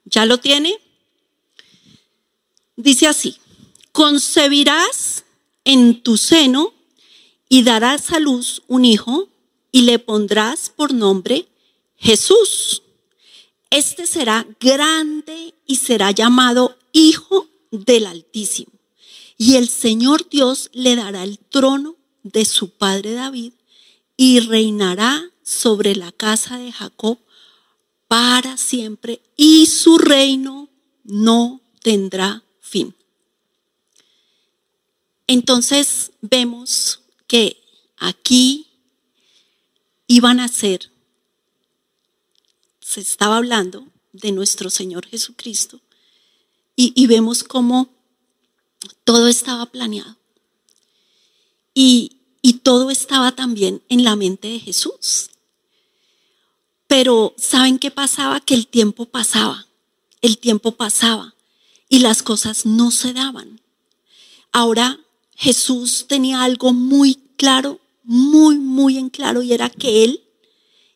[0.07, 0.79] ¿Ya lo tiene?
[2.77, 3.37] Dice así,
[3.93, 5.25] concebirás
[5.65, 6.76] en tu seno
[7.49, 9.29] y darás a luz un hijo
[9.73, 11.47] y le pondrás por nombre
[11.97, 12.83] Jesús.
[13.71, 18.73] Este será grande y será llamado Hijo del Altísimo.
[19.39, 23.53] Y el Señor Dios le dará el trono de su padre David
[24.17, 27.19] y reinará sobre la casa de Jacob
[28.09, 30.69] para siempre y su reino
[31.05, 32.95] no tendrá fin.
[35.27, 37.63] Entonces vemos que
[37.97, 38.67] aquí
[40.07, 40.91] iban a ser,
[42.81, 45.81] se estaba hablando de nuestro Señor Jesucristo
[46.79, 47.89] y, vemos cómo
[49.05, 50.17] todo estaba planeado.
[51.73, 55.31] Y, y todo estaba también en la mente de Jesús.
[56.87, 58.41] Pero ¿saben qué pasaba?
[58.41, 59.67] Que el tiempo pasaba,
[60.21, 61.35] el tiempo pasaba
[61.89, 63.63] y las cosas no se daban.
[64.53, 65.01] Ahora
[65.37, 70.23] Jesús tenía algo muy claro, muy, muy en claro, y era que él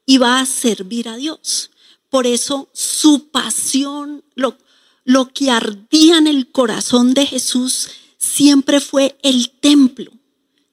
[0.06, 1.70] iba a servir a Dios.
[2.08, 4.56] Por eso su pasión, lo,
[5.04, 10.10] lo que ardía en el corazón de Jesús siempre fue el templo.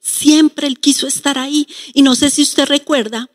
[0.00, 1.68] Siempre él quiso estar ahí.
[1.92, 3.30] Y no sé si usted recuerda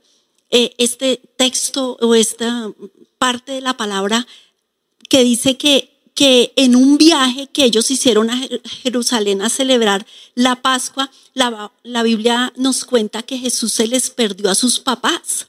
[0.49, 2.71] eh, este texto o esta
[3.17, 4.27] parte de la palabra
[5.09, 8.39] que dice que que en un viaje que ellos hicieron a
[8.84, 14.55] Jerusalén a celebrar la Pascua, la, Biblia nos cuenta que Jesús se les perdió a
[14.55, 15.47] sus papás.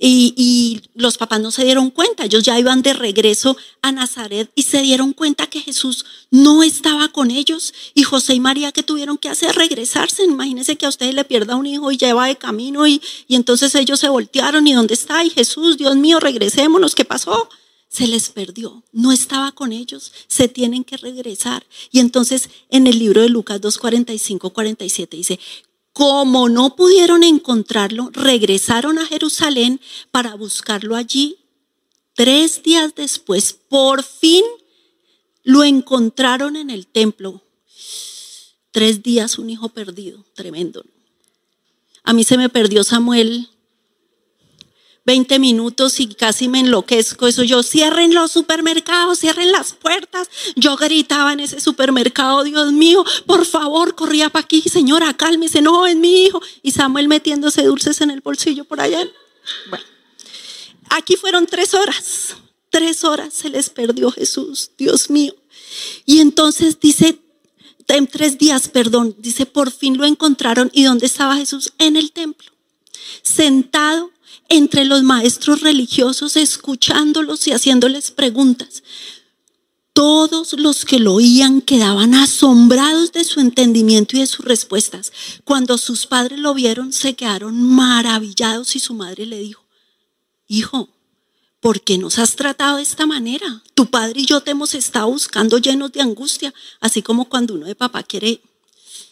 [0.00, 4.62] Y, los papás no se dieron cuenta, ellos ya iban de regreso a Nazaret y
[4.62, 9.18] se dieron cuenta que Jesús no estaba con ellos y José y María que tuvieron
[9.18, 10.22] que hacer regresarse.
[10.22, 13.74] Imagínense que a ustedes le pierda un hijo y lleva de camino y, y entonces
[13.74, 15.24] ellos se voltearon y ¿dónde está?
[15.24, 17.48] Y Jesús, Dios mío, regresémonos, ¿qué pasó?
[17.88, 21.66] Se les perdió, no estaba con ellos, se tienen que regresar.
[21.90, 25.40] Y entonces en el libro de Lucas 2, 45, 47 dice,
[25.92, 29.80] como no pudieron encontrarlo, regresaron a Jerusalén
[30.10, 31.38] para buscarlo allí.
[32.14, 34.44] Tres días después, por fin
[35.42, 37.42] lo encontraron en el templo.
[38.70, 40.84] Tres días un hijo perdido, tremendo.
[42.04, 43.48] A mí se me perdió Samuel
[45.08, 47.26] 20 minutos y casi me enloquezco.
[47.26, 50.28] Eso yo, cierren los supermercados, cierren las puertas.
[50.54, 55.86] Yo gritaba en ese supermercado, Dios mío, por favor, corría para aquí, señora, cálmese, no,
[55.86, 56.42] es mi hijo.
[56.62, 58.98] Y Samuel metiéndose dulces en el bolsillo por allá.
[59.70, 59.86] Bueno,
[60.90, 62.36] aquí fueron tres horas.
[62.68, 65.34] Tres horas se les perdió Jesús, Dios mío.
[66.04, 67.18] Y entonces dice,
[67.86, 70.70] en tres días, perdón, dice, por fin lo encontraron.
[70.74, 71.72] ¿Y dónde estaba Jesús?
[71.78, 72.52] En el templo,
[73.22, 74.10] sentado
[74.48, 78.82] entre los maestros religiosos, escuchándolos y haciéndoles preguntas.
[79.92, 85.12] Todos los que lo oían quedaban asombrados de su entendimiento y de sus respuestas.
[85.44, 89.64] Cuando sus padres lo vieron, se quedaron maravillados y su madre le dijo,
[90.46, 90.88] Hijo,
[91.60, 93.62] ¿por qué nos has tratado de esta manera?
[93.74, 97.66] Tu padre y yo te hemos estado buscando llenos de angustia, así como cuando uno
[97.66, 98.40] de papá quiere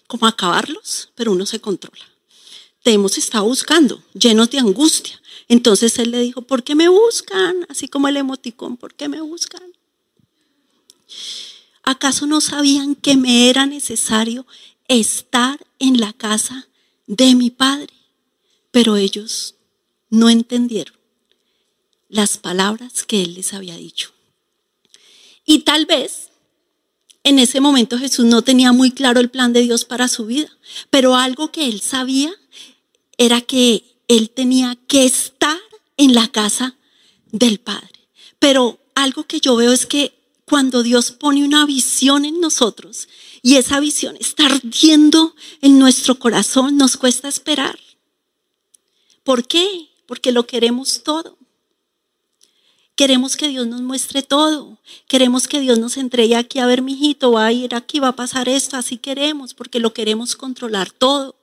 [0.07, 2.05] como acabarlos, pero uno se controla.
[2.83, 5.21] Te hemos estado buscando llenos de angustia.
[5.49, 7.67] Entonces él le dijo, ¿por qué me buscan?
[7.69, 9.63] Así como el emoticón, ¿por qué me buscan?
[11.83, 14.47] ¿Acaso no sabían que me era necesario
[14.89, 16.69] estar en la casa
[17.07, 17.93] de mi padre?
[18.73, 19.55] Pero ellos
[20.11, 20.97] no entendieron
[22.09, 24.13] las palabras que él les había dicho.
[25.45, 26.31] Y tal vez
[27.23, 30.49] en ese momento Jesús no tenía muy claro el plan de Dios para su vida,
[30.91, 32.33] pero algo que él sabía
[33.19, 35.59] era que él tenía que estar
[35.97, 36.77] en la casa
[37.31, 38.09] del Padre.
[38.39, 43.09] Pero algo que yo veo es que cuando Dios pone una visión en nosotros
[43.43, 47.79] y esa visión está ardiendo en nuestro corazón, nos cuesta esperar.
[49.25, 49.89] ¿Por qué?
[50.07, 51.37] Porque lo queremos todo.
[52.95, 54.79] Queremos que Dios nos muestre todo.
[55.09, 58.09] Queremos que Dios nos entregue aquí a ver, mi hijito, va a ir aquí, va
[58.09, 58.77] a pasar esto.
[58.77, 61.37] Así queremos, porque lo queremos controlar todo.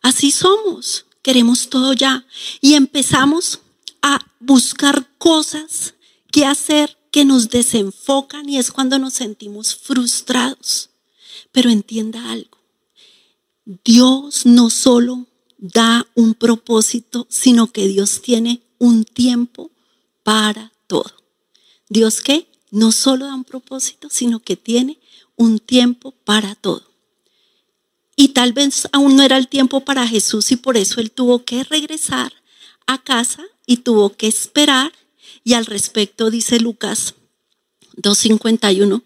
[0.00, 2.24] Así somos queremos todo ya.
[2.60, 3.60] Y empezamos
[4.02, 5.94] a buscar cosas
[6.30, 10.90] que hacer que nos desenfocan y es cuando nos sentimos frustrados.
[11.50, 12.58] Pero entienda algo,
[13.84, 15.26] Dios no solo
[15.58, 19.70] da un propósito, sino que Dios tiene un tiempo
[20.22, 21.12] para todo.
[21.88, 24.98] Dios que no solo da un propósito, sino que tiene
[25.36, 26.93] un tiempo para todo.
[28.16, 31.44] Y tal vez aún no era el tiempo para Jesús y por eso él tuvo
[31.44, 32.32] que regresar
[32.86, 34.92] a casa y tuvo que esperar.
[35.42, 37.14] Y al respecto dice Lucas
[37.96, 39.02] 2.51,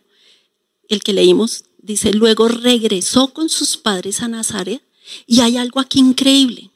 [0.89, 4.83] el que leímos, dice, luego regresó con sus padres a Nazaret
[5.27, 6.71] y hay algo aquí increíble.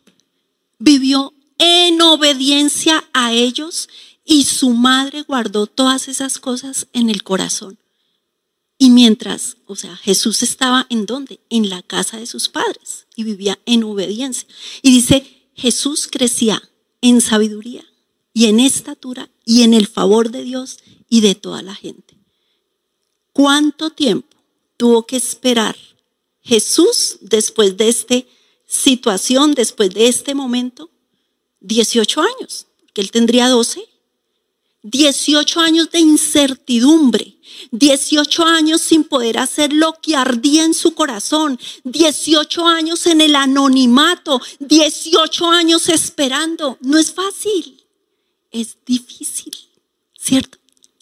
[0.79, 3.89] Vivió en obediencia a ellos
[4.25, 7.79] y su madre guardó todas esas cosas en el corazón.
[8.83, 11.39] Y mientras, o sea, Jesús estaba en dónde?
[11.51, 14.49] En la casa de sus padres y vivía en obediencia.
[14.83, 15.25] Y dice,
[15.55, 16.61] Jesús crecía
[17.01, 17.87] en sabiduría
[18.35, 20.79] y en estatura y en el favor de Dios
[21.09, 22.19] y de toda la gente.
[23.33, 24.37] ¿Cuánto tiempo
[24.77, 25.77] tuvo que esperar
[26.41, 28.17] Jesús después de esta
[28.67, 30.91] situación, después de este momento?
[31.61, 33.92] 18 años, que él tendría 12.
[34.83, 37.39] 18 años de incertidumbre,
[37.71, 43.37] 18 años sin poder hacer lo que ardía en su corazón, 18 años en el
[43.37, 46.79] anonimato, 18 años esperando.
[46.81, 47.85] No es fácil,
[48.51, 49.53] es difícil,
[50.19, 50.59] ¿cierto?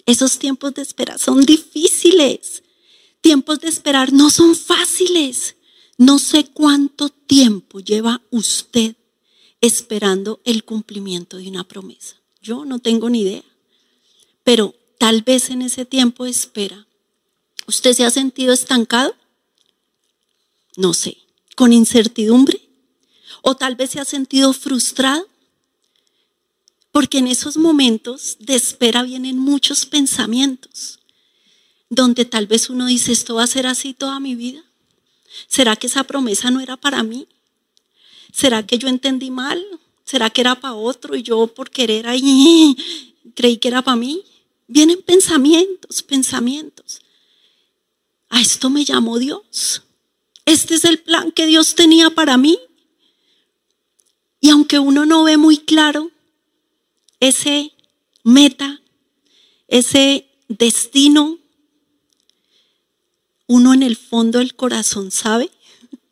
[0.07, 2.63] Esos tiempos de espera son difíciles.
[3.21, 5.57] Tiempos de esperar no son fáciles.
[5.99, 8.97] No sé cuánto tiempo lleva usted
[9.61, 12.17] esperando el cumplimiento de una promesa.
[12.41, 13.45] Yo no tengo ni idea.
[14.51, 16.85] Pero tal vez en ese tiempo de espera,
[17.69, 19.15] ¿usted se ha sentido estancado?
[20.77, 21.19] No sé,
[21.55, 22.61] con incertidumbre.
[23.43, 25.25] O tal vez se ha sentido frustrado.
[26.91, 30.99] Porque en esos momentos de espera vienen muchos pensamientos,
[31.89, 34.65] donde tal vez uno dice, esto va a ser así toda mi vida.
[35.47, 37.29] ¿Será que esa promesa no era para mí?
[38.33, 39.65] ¿Será que yo entendí mal?
[40.05, 42.77] ¿Será que era para otro y yo por querer ahí
[43.37, 44.25] creí que era para mí?
[44.73, 47.01] Vienen pensamientos, pensamientos.
[48.29, 49.83] A esto me llamó Dios.
[50.45, 52.57] Este es el plan que Dios tenía para mí.
[54.41, 56.13] Y aunque uno no ve muy claro
[57.19, 57.73] ese
[58.23, 58.81] meta,
[59.67, 61.41] ese destino,
[63.49, 65.51] uno en el fondo del corazón sabe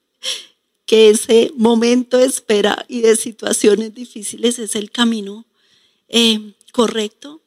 [0.85, 5.47] que ese momento de espera y de situaciones difíciles es el camino
[6.09, 7.41] eh, correcto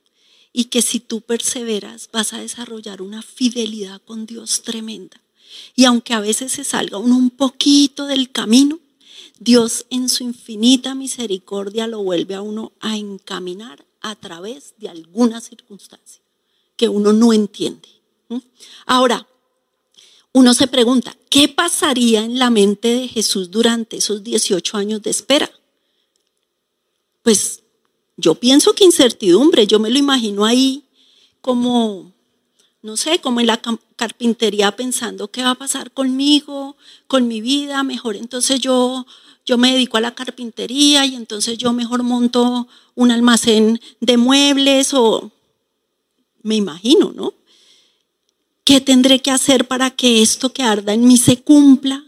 [0.53, 5.21] y que si tú perseveras vas a desarrollar una fidelidad con Dios tremenda.
[5.75, 8.79] Y aunque a veces se salga uno un poquito del camino,
[9.39, 15.41] Dios en su infinita misericordia lo vuelve a uno a encaminar a través de alguna
[15.41, 16.21] circunstancia
[16.75, 17.89] que uno no entiende.
[18.85, 19.27] Ahora,
[20.33, 25.09] uno se pregunta, ¿qué pasaría en la mente de Jesús durante esos 18 años de
[25.09, 25.51] espera?
[27.21, 27.60] Pues
[28.21, 30.83] yo pienso que incertidumbre, yo me lo imagino ahí
[31.41, 32.13] como,
[32.81, 33.61] no sé, como en la
[33.95, 39.05] carpintería pensando qué va a pasar conmigo, con mi vida, mejor entonces yo
[39.45, 44.93] yo me dedico a la carpintería y entonces yo mejor monto un almacén de muebles
[44.93, 45.31] o
[46.43, 47.33] me imagino, ¿no?
[48.63, 52.03] ¿Qué tendré que hacer para que esto que arda en mí se cumpla?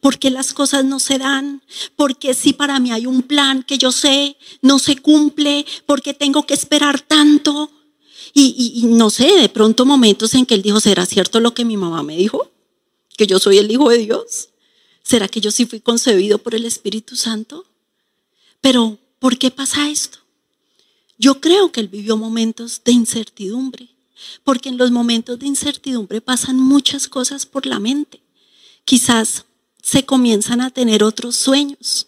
[0.00, 1.62] ¿Por qué las cosas no se dan?
[1.96, 5.66] ¿Por qué si para mí hay un plan que yo sé no se cumple?
[5.86, 7.70] ¿Por qué tengo que esperar tanto?
[8.34, 11.64] Y, y, no sé, de pronto momentos en que él dijo, ¿será cierto lo que
[11.64, 12.50] mi mamá me dijo?
[13.16, 14.48] Que yo soy el hijo de Dios.
[15.02, 17.66] ¿Será que yo sí fui concebido por el Espíritu Santo?
[18.60, 20.18] Pero, ¿por qué pasa esto?
[21.18, 23.92] Yo creo que él vivió momentos de incertidumbre
[24.44, 28.20] porque en los momentos de incertidumbre pasan muchas cosas por la mente.
[28.84, 29.44] Quizás
[29.82, 32.06] se comienzan a tener otros sueños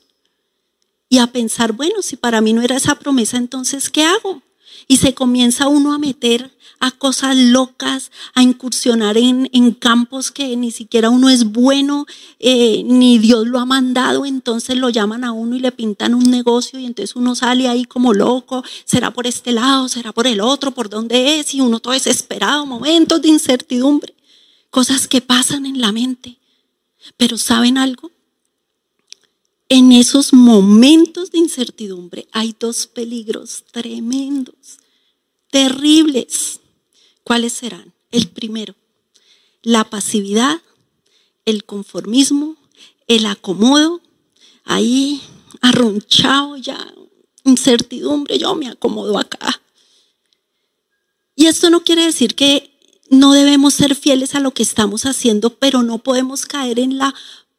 [1.09, 4.43] y a pensar, bueno, si para mí no era esa promesa, entonces, ¿qué hago?
[4.87, 6.51] Y se comienza uno a meter
[6.81, 12.07] a cosas locas, a incursionar en, campos que ni siquiera uno es bueno,
[12.39, 16.31] eh, ni Dios lo ha mandado, entonces lo llaman a uno y le pintan un
[16.31, 20.41] negocio y entonces uno sale ahí como loco, será por este lado, será por el
[20.41, 24.15] otro, por dónde es, y uno todo desesperado, momentos de incertidumbre,
[24.71, 26.39] cosas que pasan en la mente.
[27.17, 28.11] Pero ¿saben algo?
[29.69, 34.79] En esos momentos de incertidumbre hay dos peligros tremendos,
[35.51, 36.61] terribles.
[37.23, 37.93] ¿Cuáles serán?
[38.11, 38.75] El primero,
[39.63, 40.61] la pasividad,
[41.45, 42.57] el conformismo,
[43.09, 44.01] el acomodo,
[44.65, 45.21] ahí
[45.61, 46.95] arronchado ya,
[47.45, 49.63] incertidumbre, yo me acomodo acá.
[51.37, 52.74] Y esto no quiere decir que
[53.15, 57.15] no debemos ser fieles a lo que estamos haciendo, pero no podemos caer en la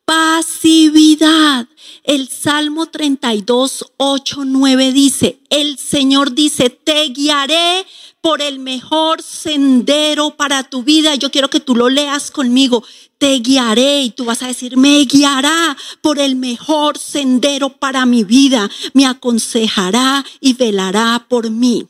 [0.05, 1.67] pasividad.
[2.03, 7.85] El Salmo 32, 8, 9 dice, el Señor dice, te guiaré
[8.21, 11.15] por el mejor sendero para tu vida.
[11.15, 12.83] Yo quiero que tú lo leas conmigo.
[13.17, 18.23] Te guiaré y tú vas a decir, me guiará por el mejor sendero para mi
[18.23, 18.69] vida.
[18.93, 21.87] Me aconsejará y velará por mí.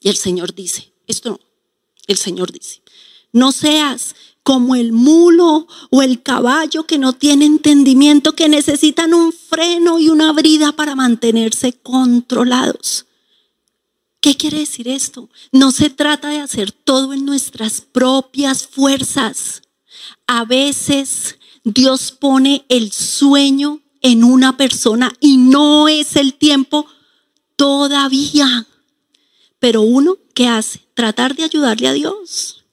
[0.00, 1.40] Y el Señor dice, esto no,
[2.06, 2.82] el Señor dice,
[3.32, 9.32] no seas como el mulo o el caballo que no tiene entendimiento, que necesitan un
[9.32, 13.06] freno y una brida para mantenerse controlados.
[14.20, 15.28] ¿Qué quiere decir esto?
[15.50, 19.62] No se trata de hacer todo en nuestras propias fuerzas.
[20.26, 26.86] A veces Dios pone el sueño en una persona y no es el tiempo
[27.56, 28.66] todavía.
[29.62, 30.80] Pero uno, ¿qué hace?
[30.92, 32.64] Tratar de ayudarle a Dios.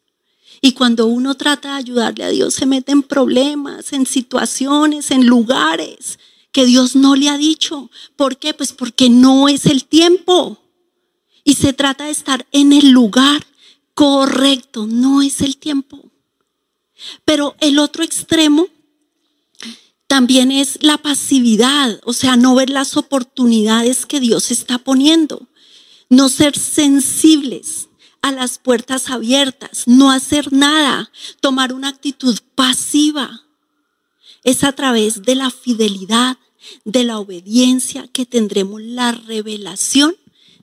[0.60, 5.28] Y cuando uno trata de ayudarle a Dios, se mete en problemas, en situaciones, en
[5.28, 6.18] lugares
[6.52, 7.92] que Dios no le ha dicho.
[8.16, 8.56] ¿Por qué?
[8.56, 10.58] Pues porque no es el tiempo.
[11.44, 13.46] Y se trata de estar en el lugar
[13.94, 16.10] correcto, no es el tiempo.
[17.24, 18.68] Pero el otro extremo
[20.08, 25.48] también es la pasividad, o sea, no ver las oportunidades que Dios está poniendo,
[26.10, 27.90] no ser sensibles
[28.22, 33.46] a las puertas abiertas, no hacer nada, tomar una actitud pasiva.
[34.44, 36.38] Es a través de la fidelidad,
[36.84, 40.16] de la obediencia que tendremos la revelación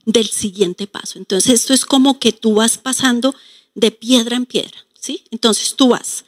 [0.05, 1.17] del siguiente paso.
[1.17, 3.35] Entonces esto es como que tú vas pasando
[3.73, 5.23] de piedra en piedra, ¿sí?
[5.31, 6.25] Entonces tú vas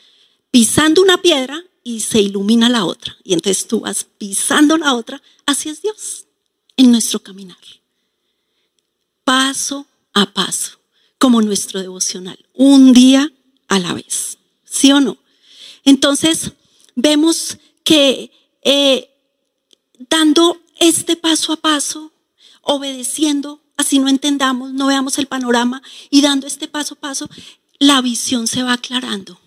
[0.52, 3.16] pisando una piedra y se ilumina la otra.
[3.24, 6.26] Y entonces tú vas pisando la otra, así es Dios
[6.78, 7.58] en nuestro caminar.
[9.30, 10.80] Paso a paso
[11.20, 13.32] como nuestro devocional, un día
[13.68, 15.20] a la vez, ¿sí o no?
[15.86, 16.54] Entonces,
[16.96, 18.32] vemos que
[18.64, 19.08] eh,
[20.10, 22.12] dando este paso a paso,
[22.64, 27.30] obedeciendo, así no entendamos, no veamos el panorama, y dando este paso a paso,
[27.78, 29.40] la visión se va aclarando.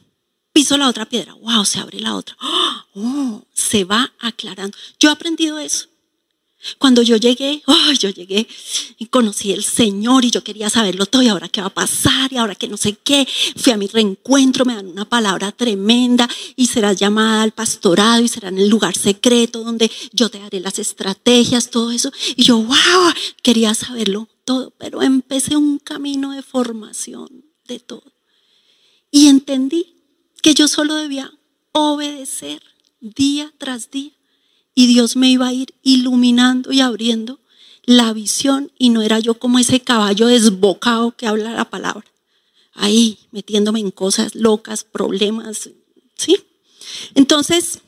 [0.52, 2.36] Piso la otra piedra, wow, se abre la otra,
[2.94, 4.78] oh, se va aclarando.
[5.00, 5.88] Yo he aprendido eso.
[6.78, 8.46] Cuando yo llegué, oh, yo llegué
[8.98, 12.32] y conocí al Señor y yo quería saberlo todo y ahora qué va a pasar
[12.32, 13.26] y ahora que no sé qué.
[13.56, 18.28] Fui a mi reencuentro, me dan una palabra tremenda y serás llamada al pastorado y
[18.28, 22.12] será en el lugar secreto donde yo te daré las estrategias, todo eso.
[22.36, 28.12] Y yo, wow, quería saberlo todo, pero empecé un camino de formación de todo.
[29.10, 29.96] Y entendí
[30.42, 31.32] que yo solo debía
[31.72, 32.62] obedecer
[33.00, 34.12] día tras día
[34.74, 37.40] y Dios me iba a ir iluminando y abriendo
[37.84, 42.06] la visión y no era yo como ese caballo desbocado que habla la palabra,
[42.74, 45.70] ahí metiéndome en cosas locas, problemas,
[46.16, 46.36] ¿sí?
[47.14, 47.80] Entonces,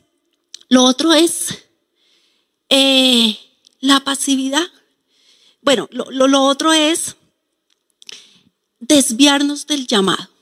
[0.69, 1.65] lo otro es
[2.69, 3.37] eh,
[3.79, 4.67] la pasividad.
[5.61, 7.15] Bueno, lo, lo otro es
[8.79, 10.34] desviarnos del llamado.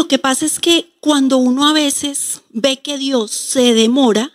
[0.00, 4.32] Lo que pasa es que cuando uno a veces ve que Dios se demora,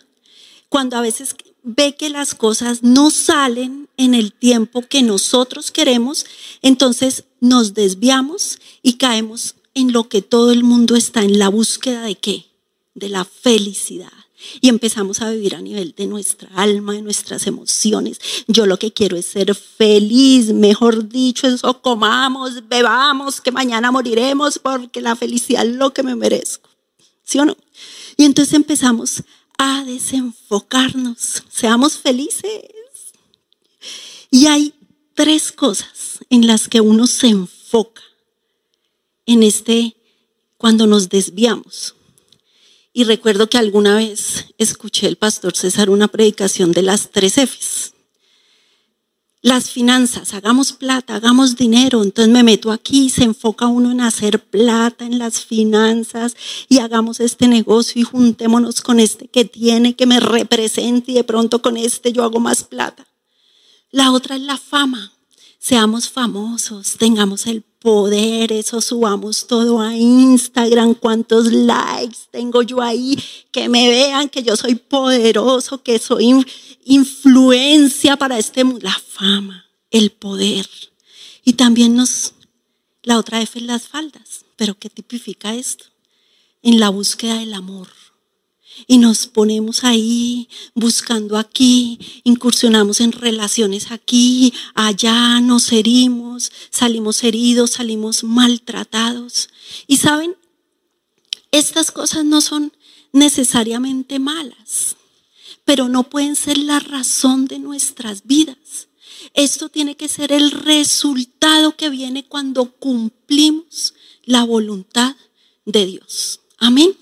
[0.68, 6.24] cuando a veces ve que las cosas no salen en el tiempo que nosotros queremos,
[6.62, 12.02] entonces nos desviamos y caemos en lo que todo el mundo está, en la búsqueda
[12.02, 12.46] de qué?
[12.94, 14.25] De la felicidad
[14.60, 18.20] y empezamos a vivir a nivel de nuestra alma, de nuestras emociones.
[18.46, 24.58] Yo lo que quiero es ser feliz, mejor dicho, eso comamos, bebamos, que mañana moriremos
[24.58, 26.68] porque la felicidad es lo que me merezco.
[27.24, 27.56] ¿Sí o no?
[28.16, 29.22] Y entonces empezamos
[29.58, 32.62] a desenfocarnos, seamos felices.
[34.30, 34.74] Y hay
[35.14, 38.02] tres cosas en las que uno se enfoca
[39.24, 39.96] en este,
[40.56, 41.95] cuando nos desviamos.
[42.98, 47.92] Y recuerdo que alguna vez escuché el pastor César una predicación de las tres Fs.
[49.42, 52.02] Las finanzas, hagamos plata, hagamos dinero.
[52.02, 56.36] Entonces me meto aquí, se enfoca uno en hacer plata en las finanzas
[56.70, 61.24] y hagamos este negocio y juntémonos con este que tiene, que me represente y de
[61.24, 63.06] pronto con este yo hago más plata.
[63.90, 65.12] La otra es la fama.
[65.68, 73.20] Seamos famosos, tengamos el poder, eso subamos todo a Instagram, cuántos likes tengo yo ahí,
[73.50, 76.46] que me vean que yo soy poderoso, que soy
[76.84, 80.68] influencia para este mundo, la fama, el poder.
[81.44, 82.34] Y también nos,
[83.02, 85.86] la otra F es las faldas, pero ¿qué tipifica esto?
[86.62, 87.88] En la búsqueda del amor
[88.86, 97.72] y nos ponemos ahí buscando aquí, incursionamos en relaciones aquí, allá, nos herimos, salimos heridos,
[97.72, 99.48] salimos maltratados.
[99.86, 100.36] Y saben,
[101.50, 102.72] estas cosas no son
[103.12, 104.96] necesariamente malas,
[105.64, 108.88] pero no pueden ser la razón de nuestras vidas.
[109.34, 115.16] Esto tiene que ser el resultado que viene cuando cumplimos la voluntad
[115.64, 116.40] de Dios.
[116.58, 116.96] Amén.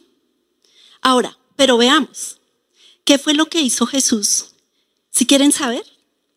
[1.01, 2.39] Ahora, pero veamos,
[3.05, 4.47] ¿qué fue lo que hizo Jesús?
[5.11, 5.85] Si quieren saber,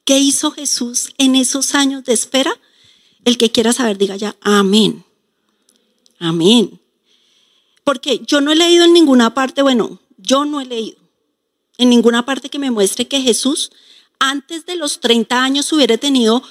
[0.06, 2.54] ¿qué hizo Jesús en esos años de espera?
[3.26, 5.04] El que quiera saber, diga ya, amén.
[6.20, 6.80] Amén.
[7.84, 10.98] Porque yo no he leído en ninguna parte, bueno, yo no he leído
[11.78, 13.72] en ninguna parte que me muestre que Jesús
[14.20, 16.42] antes de los 30 años hubiera tenido,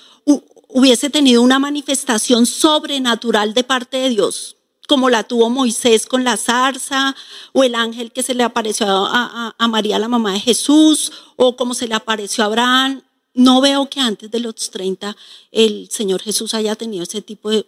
[0.69, 4.56] hubiese tenido una manifestación sobrenatural de parte de Dios
[4.87, 7.15] como la tuvo Moisés con la zarza,
[7.53, 11.75] o el ángel que se le apareció a, María, la mamá de Jesús, o como
[11.75, 13.03] se le apareció a Abraham.
[13.35, 15.15] No veo que antes de los 30
[15.53, 17.67] el Señor Jesús haya tenido ese tipo de,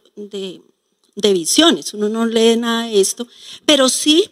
[1.14, 1.92] de visiones.
[1.92, 3.26] Uno no lee nada de esto,
[3.66, 4.30] pero sí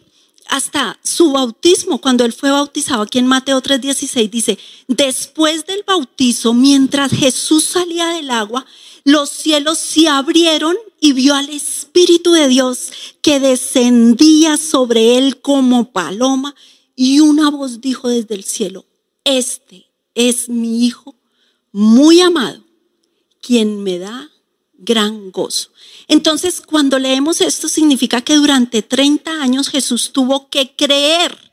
[0.49, 6.53] hasta su bautismo, cuando él fue bautizado aquí en Mateo 3:16, dice, después del bautizo,
[6.53, 8.65] mientras Jesús salía del agua,
[9.03, 12.91] los cielos se abrieron y vio al Espíritu de Dios
[13.21, 16.55] que descendía sobre él como paloma
[16.95, 18.85] y una voz dijo desde el cielo,
[19.23, 21.15] este es mi Hijo
[21.71, 22.63] muy amado,
[23.39, 24.31] quien me da
[24.77, 25.71] gran gozo.
[26.07, 31.47] Entonces, cuando leemos esto, significa que durante 30 años Jesús tuvo que creer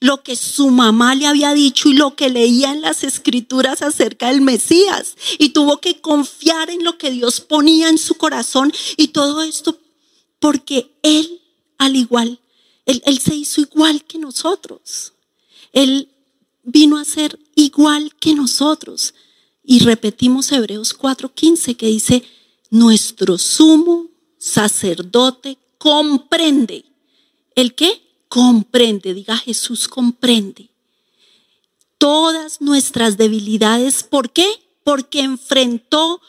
[0.00, 4.28] lo que su mamá le había dicho y lo que leía en las escrituras acerca
[4.28, 5.16] del Mesías.
[5.38, 9.78] Y tuvo que confiar en lo que Dios ponía en su corazón y todo esto
[10.40, 11.40] porque Él,
[11.78, 12.38] al igual,
[12.84, 15.14] Él, se hizo igual que nosotros.
[15.72, 16.10] Él
[16.64, 19.14] vino a ser igual que nosotros.
[19.64, 22.24] Y repetimos Hebreos 4:15 que dice,
[22.74, 26.84] nuestro sumo sacerdote comprende.
[27.54, 28.02] ¿El qué?
[28.28, 30.68] comprende, diga Jesús comprende
[31.98, 34.02] todas nuestras debilidades.
[34.02, 34.48] ¿Por qué?
[34.82, 36.20] Porque enfrentó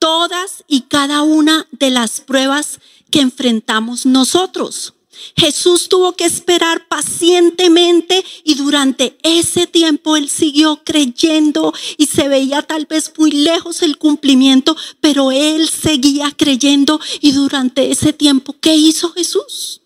[0.00, 2.80] todas y cada una de las pruebas
[3.12, 4.93] que enfrentamos nosotros.
[5.36, 12.62] Jesús tuvo que esperar pacientemente y durante ese tiempo él siguió creyendo y se veía
[12.62, 18.76] tal vez muy lejos el cumplimiento, pero él seguía creyendo y durante ese tiempo, ¿qué
[18.76, 19.80] hizo Jesús?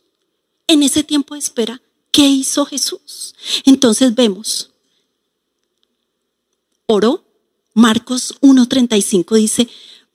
[0.69, 3.35] en ese tiempo de espera, ¿qué hizo Jesús?
[3.65, 4.71] Entonces vemos,
[6.87, 7.25] oró,
[7.75, 9.69] Marcos 1.35 dice,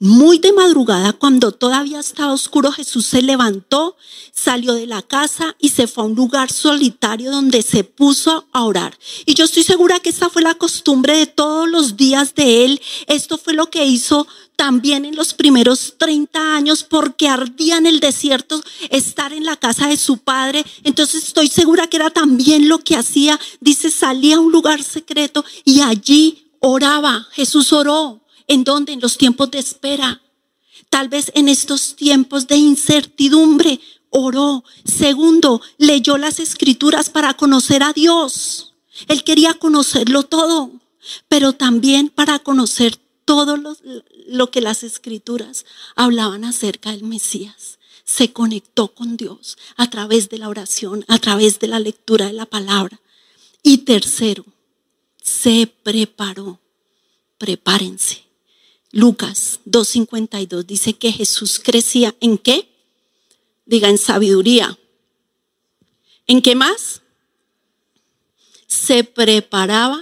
[0.04, 3.95] muy de madrugada, cuando todavía estaba oscuro, Jesús se levantó,
[4.34, 8.64] salió de la casa y se fue a un lugar solitario donde se puso a
[8.66, 8.99] orar.
[9.26, 12.82] Y yo estoy segura que esta fue la costumbre de todos los días de él.
[13.08, 14.28] Esto fue lo que hizo
[14.58, 19.88] también en los primeros 30 años porque ardía en el desierto estar en la casa
[19.88, 20.66] de su padre.
[20.84, 23.39] Entonces estoy segura que era también lo que hacía.
[23.62, 27.26] Dice, salía a un lugar secreto y allí oraba.
[27.32, 28.22] Jesús oró.
[28.48, 28.94] ¿En dónde?
[28.94, 30.22] En los tiempos de espera.
[30.89, 33.80] Tal vez en estos tiempos de incertidumbre
[34.10, 34.64] oró.
[34.86, 38.74] Segundo, leyó las escrituras para conocer a Dios.
[39.08, 40.72] Él quería conocerlo todo,
[41.28, 43.76] pero también para conocer todo lo,
[44.28, 45.66] lo, que las escrituras
[45.96, 47.80] hablaban acerca del Mesías.
[48.06, 52.34] Se conectó con Dios a través de la oración, a través de la lectura de
[52.34, 53.00] la palabra.
[53.64, 54.46] Y tercero,
[55.22, 56.60] se preparó.
[57.38, 58.24] Prepárense.
[58.94, 62.70] Lucas 2.52 dice que Jesús crecía en qué?
[63.66, 64.78] Diga, en sabiduría.
[66.28, 67.02] ¿En qué más?
[68.68, 70.00] Se preparaba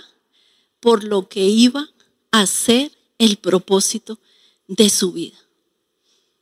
[0.81, 1.89] por lo que iba
[2.31, 4.19] a ser el propósito
[4.67, 5.37] de su vida.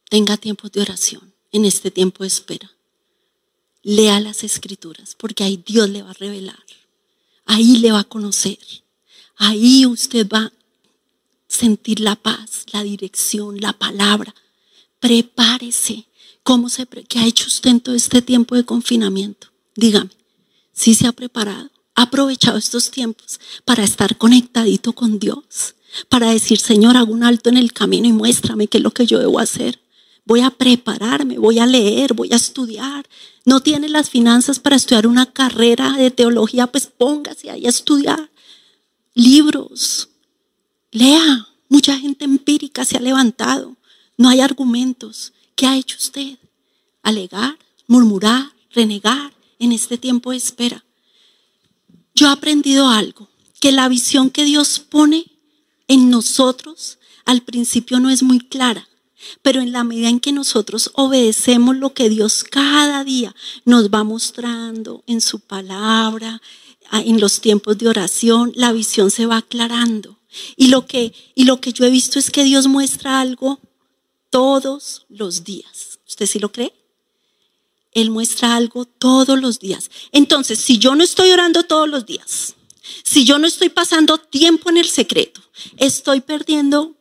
[0.10, 2.72] Tenga tiempo de oración en este tiempo de espera.
[3.84, 6.66] Lea las escrituras porque ahí Dios le va a revelar.
[7.46, 8.58] Ahí le va a conocer.
[9.36, 10.52] Ahí usted va
[11.60, 14.34] sentir la paz, la dirección, la palabra.
[15.00, 16.06] Prepárese.
[16.44, 19.48] ¿Cómo se, ¿Qué ha hecho usted en todo este tiempo de confinamiento?
[19.76, 20.10] Dígame,
[20.72, 21.70] si se ha preparado?
[21.96, 25.76] ¿Ha aprovechado estos tiempos para estar conectadito con Dios?
[26.08, 29.06] Para decir, Señor, hago un alto en el camino y muéstrame qué es lo que
[29.06, 29.82] yo debo hacer.
[30.24, 33.06] Voy a prepararme, voy a leer, voy a estudiar.
[33.46, 38.32] No tiene las finanzas para estudiar una carrera de teología, pues póngase ahí a estudiar.
[39.14, 40.10] Libros,
[40.92, 43.78] Lea, mucha gente empírica se ha levantado.
[44.18, 45.32] No hay argumentos.
[45.56, 46.38] ¿Qué ha hecho usted?
[47.04, 47.58] Alegar,
[47.88, 50.84] murmurar, renegar en este tiempo de espera.
[52.14, 53.30] Yo he aprendido algo,
[53.62, 55.26] que la visión que Dios pone
[55.88, 58.88] en nosotros al principio no es muy clara,
[59.42, 64.04] pero en la medida en que nosotros obedecemos lo que Dios cada día nos va
[64.04, 66.42] mostrando en su palabra,
[66.92, 70.19] en los tiempos de oración, la visión se va aclarando.
[70.56, 73.60] Y lo que, y lo que yo he visto es que Dios muestra algo
[74.30, 76.00] todos los días.
[76.08, 76.74] ¿Usted sí lo cree?
[77.92, 79.90] Él muestra algo todos los días.
[80.12, 82.56] Entonces, si yo no estoy orando todos los días,
[83.04, 85.42] si yo no estoy pasando tiempo en el secreto,
[85.78, 86.96] estoy perdiendo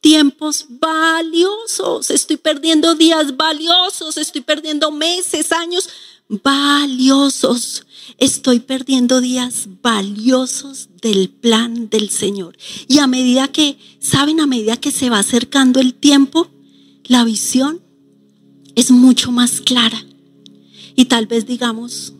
[0.00, 5.88] tiempos valiosos, estoy perdiendo días valiosos, estoy perdiendo meses, años
[6.28, 7.84] valiosos.
[8.18, 12.56] Estoy perdiendo días valiosos del plan del Señor.
[12.88, 14.40] Y a medida que, ¿saben?
[14.40, 16.48] A medida que se va acercando el tiempo,
[17.04, 17.82] la visión
[18.74, 20.02] es mucho más clara.
[20.94, 22.14] Y tal vez digamos,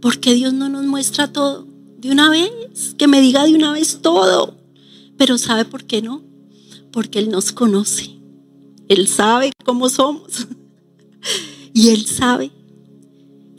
[0.00, 1.68] ¿por qué Dios no nos muestra todo
[1.98, 2.50] de una vez?
[2.98, 4.56] Que me diga de una vez todo.
[5.16, 6.24] Pero ¿sabe por qué no?
[6.90, 8.16] Porque Él nos conoce.
[8.88, 10.48] Él sabe cómo somos.
[11.72, 12.50] y Él sabe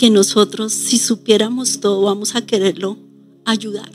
[0.02, 2.98] que nosotros, si supiéramos todo, vamos a quererlo
[3.46, 3.92] ayudar.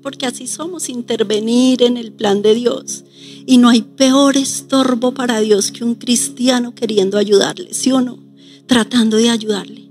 [0.00, 3.04] Porque así somos, intervenir en el plan de Dios.
[3.44, 8.20] Y no hay peor estorbo para Dios que un cristiano queriendo ayudarle, ¿sí o no?
[8.66, 9.90] Tratando de ayudarle.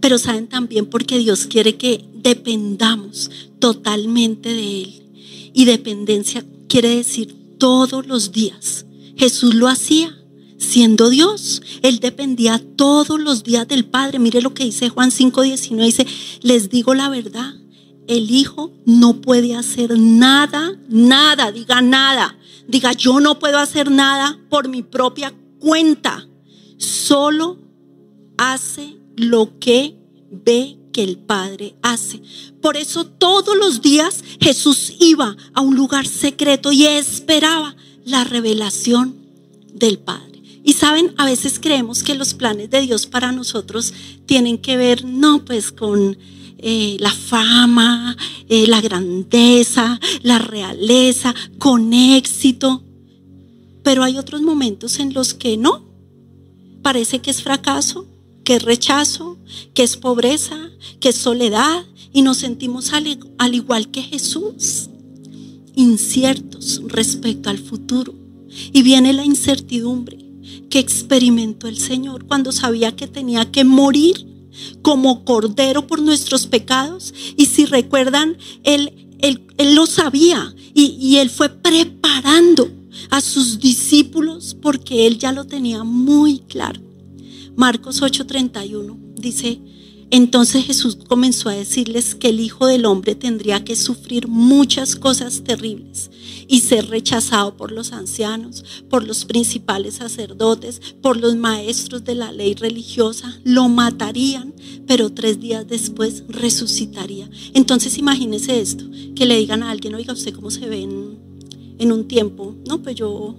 [0.00, 5.02] Pero saben también porque Dios quiere que dependamos totalmente de Él.
[5.54, 8.84] Y dependencia quiere decir todos los días.
[9.16, 10.21] Jesús lo hacía
[10.62, 11.62] siendo Dios.
[11.82, 14.18] Él dependía todos los días del Padre.
[14.18, 15.84] Mire lo que dice Juan 5:19.
[15.84, 16.06] Dice,
[16.42, 17.54] les digo la verdad,
[18.06, 22.38] el Hijo no puede hacer nada, nada, diga nada.
[22.68, 26.26] Diga, yo no puedo hacer nada por mi propia cuenta.
[26.78, 27.58] Solo
[28.38, 29.96] hace lo que
[30.30, 32.22] ve que el Padre hace.
[32.60, 39.16] Por eso todos los días Jesús iba a un lugar secreto y esperaba la revelación
[39.74, 40.31] del Padre.
[40.64, 43.92] Y saben, a veces creemos que los planes de Dios para nosotros
[44.26, 46.16] tienen que ver, no, pues con
[46.58, 48.16] eh, la fama,
[48.48, 52.84] eh, la grandeza, la realeza, con éxito.
[53.82, 55.84] Pero hay otros momentos en los que no.
[56.82, 58.06] Parece que es fracaso,
[58.44, 59.38] que es rechazo,
[59.74, 61.84] que es pobreza, que es soledad.
[62.12, 64.90] Y nos sentimos al, al igual que Jesús,
[65.74, 68.14] inciertos respecto al futuro.
[68.72, 70.31] Y viene la incertidumbre
[70.70, 74.26] que experimentó el Señor cuando sabía que tenía que morir
[74.82, 77.14] como cordero por nuestros pecados.
[77.36, 82.70] Y si recuerdan, Él, él, lo sabía y, y Él fue preparando
[83.10, 86.80] a sus discípulos porque él ya lo tenía muy claro.
[87.56, 89.60] Marcos 8:31 dice,
[90.12, 95.42] entonces Jesús comenzó a decirles que el Hijo del Hombre tendría que sufrir muchas cosas
[95.42, 96.10] terribles
[96.46, 102.30] y ser rechazado por los ancianos, por los principales sacerdotes, por los maestros de la
[102.30, 103.40] ley religiosa.
[103.42, 104.52] Lo matarían,
[104.86, 107.30] pero tres días después resucitaría.
[107.54, 108.84] Entonces imagínese esto,
[109.16, 111.18] que le digan a alguien, oiga, ¿usted cómo se ve en,
[111.78, 112.54] en un tiempo?
[112.68, 113.34] No, pues yo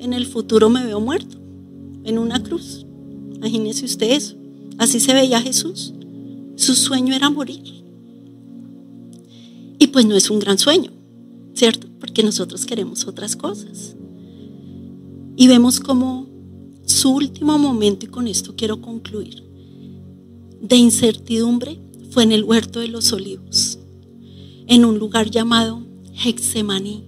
[0.00, 1.36] en el futuro me veo muerto,
[2.02, 2.84] en una cruz.
[3.36, 4.43] Imagínese usted eso.
[4.78, 5.92] Así se veía Jesús.
[6.56, 7.84] Su sueño era morir.
[9.78, 10.90] Y pues no es un gran sueño,
[11.54, 11.88] ¿cierto?
[12.00, 13.96] Porque nosotros queremos otras cosas.
[15.36, 16.28] Y vemos como
[16.86, 19.42] su último momento, y con esto quiero concluir,
[20.60, 21.78] de incertidumbre
[22.10, 23.78] fue en el huerto de los olivos,
[24.66, 25.82] en un lugar llamado
[26.24, 27.04] Hexemaní,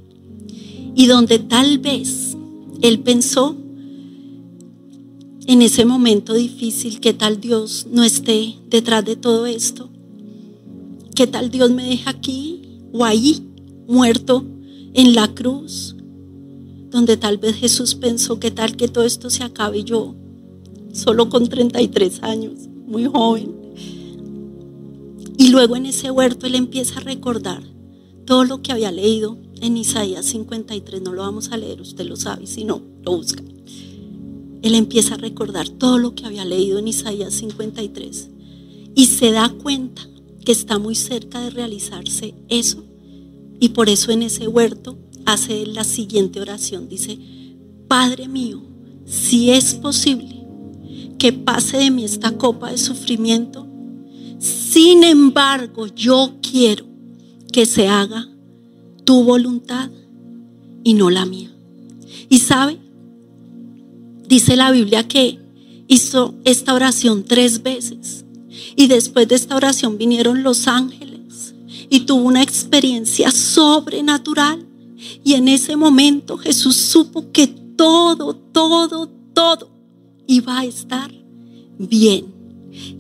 [0.95, 2.37] y donde tal vez
[2.83, 3.57] él pensó
[5.47, 9.89] en ese momento difícil, ¿qué tal Dios no esté detrás de todo esto?
[11.15, 13.47] ¿Qué tal Dios me deja aquí o ahí,
[13.87, 14.45] muerto
[14.93, 15.95] en la cruz?
[16.91, 20.17] Donde tal vez Jesús pensó, ¿qué tal que todo esto se acabe yo,
[20.93, 23.55] solo con 33 años, muy joven?
[25.39, 27.63] Y luego en ese huerto él empieza a recordar
[28.25, 31.03] todo lo que había leído en Isaías 53.
[31.03, 33.45] No lo vamos a leer, usted lo sabe, si no, lo busca
[34.67, 38.31] él empieza a recordar todo lo que había leído en Isaías 53
[38.95, 40.09] y se da cuenta
[40.45, 42.85] que está muy cerca de realizarse eso.
[43.61, 46.89] Y por eso en ese huerto hace la siguiente oración.
[46.89, 47.19] Dice,
[47.89, 48.63] Padre mío,
[49.05, 50.47] si es posible
[51.19, 53.67] que pase de mí esta copa de sufrimiento,
[54.39, 56.87] sin embargo yo quiero
[57.53, 58.29] que se haga
[59.05, 59.91] tu voluntad
[60.85, 61.51] y no la mía.
[62.29, 62.79] Y sabe,
[64.29, 65.39] Dice la Biblia que
[65.87, 68.25] hizo esta oración tres veces.
[68.75, 71.55] Y después de esta oración vinieron los ángeles
[71.89, 74.67] y tuvo una experiencia sobrenatural.
[75.23, 79.71] Y en ese momento Jesús supo que todo, todo, todo
[80.27, 81.11] iba a estar
[81.79, 82.35] bien.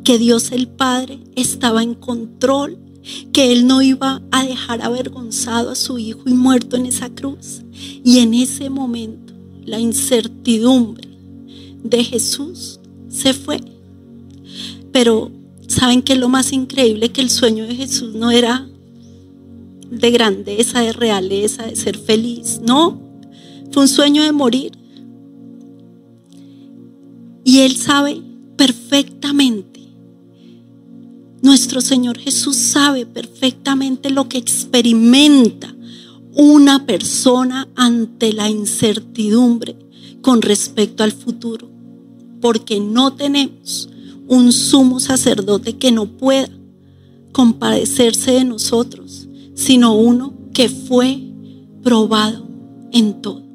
[0.04, 2.78] Que Dios el Padre estaba en control.
[3.32, 7.62] Que Él no iba a dejar avergonzado a su Hijo y muerto en esa cruz.
[8.04, 9.32] Y en ese momento
[9.64, 11.05] la incertidumbre
[11.82, 13.60] de Jesús se fue.
[14.92, 15.30] Pero
[15.66, 17.10] ¿saben que lo más increíble?
[17.10, 18.66] Que el sueño de Jesús no era
[19.90, 22.60] de grandeza, de realeza, de ser feliz.
[22.62, 23.00] No,
[23.70, 24.72] fue un sueño de morir.
[27.44, 28.20] Y Él sabe
[28.56, 29.80] perfectamente,
[31.42, 35.72] nuestro Señor Jesús sabe perfectamente lo que experimenta
[36.32, 39.76] una persona ante la incertidumbre
[40.26, 41.70] con respecto al futuro
[42.40, 43.88] porque no tenemos
[44.26, 46.48] un sumo sacerdote que no pueda
[47.30, 51.22] compadecerse de nosotros, sino uno que fue
[51.80, 52.44] probado
[52.90, 53.45] en todo.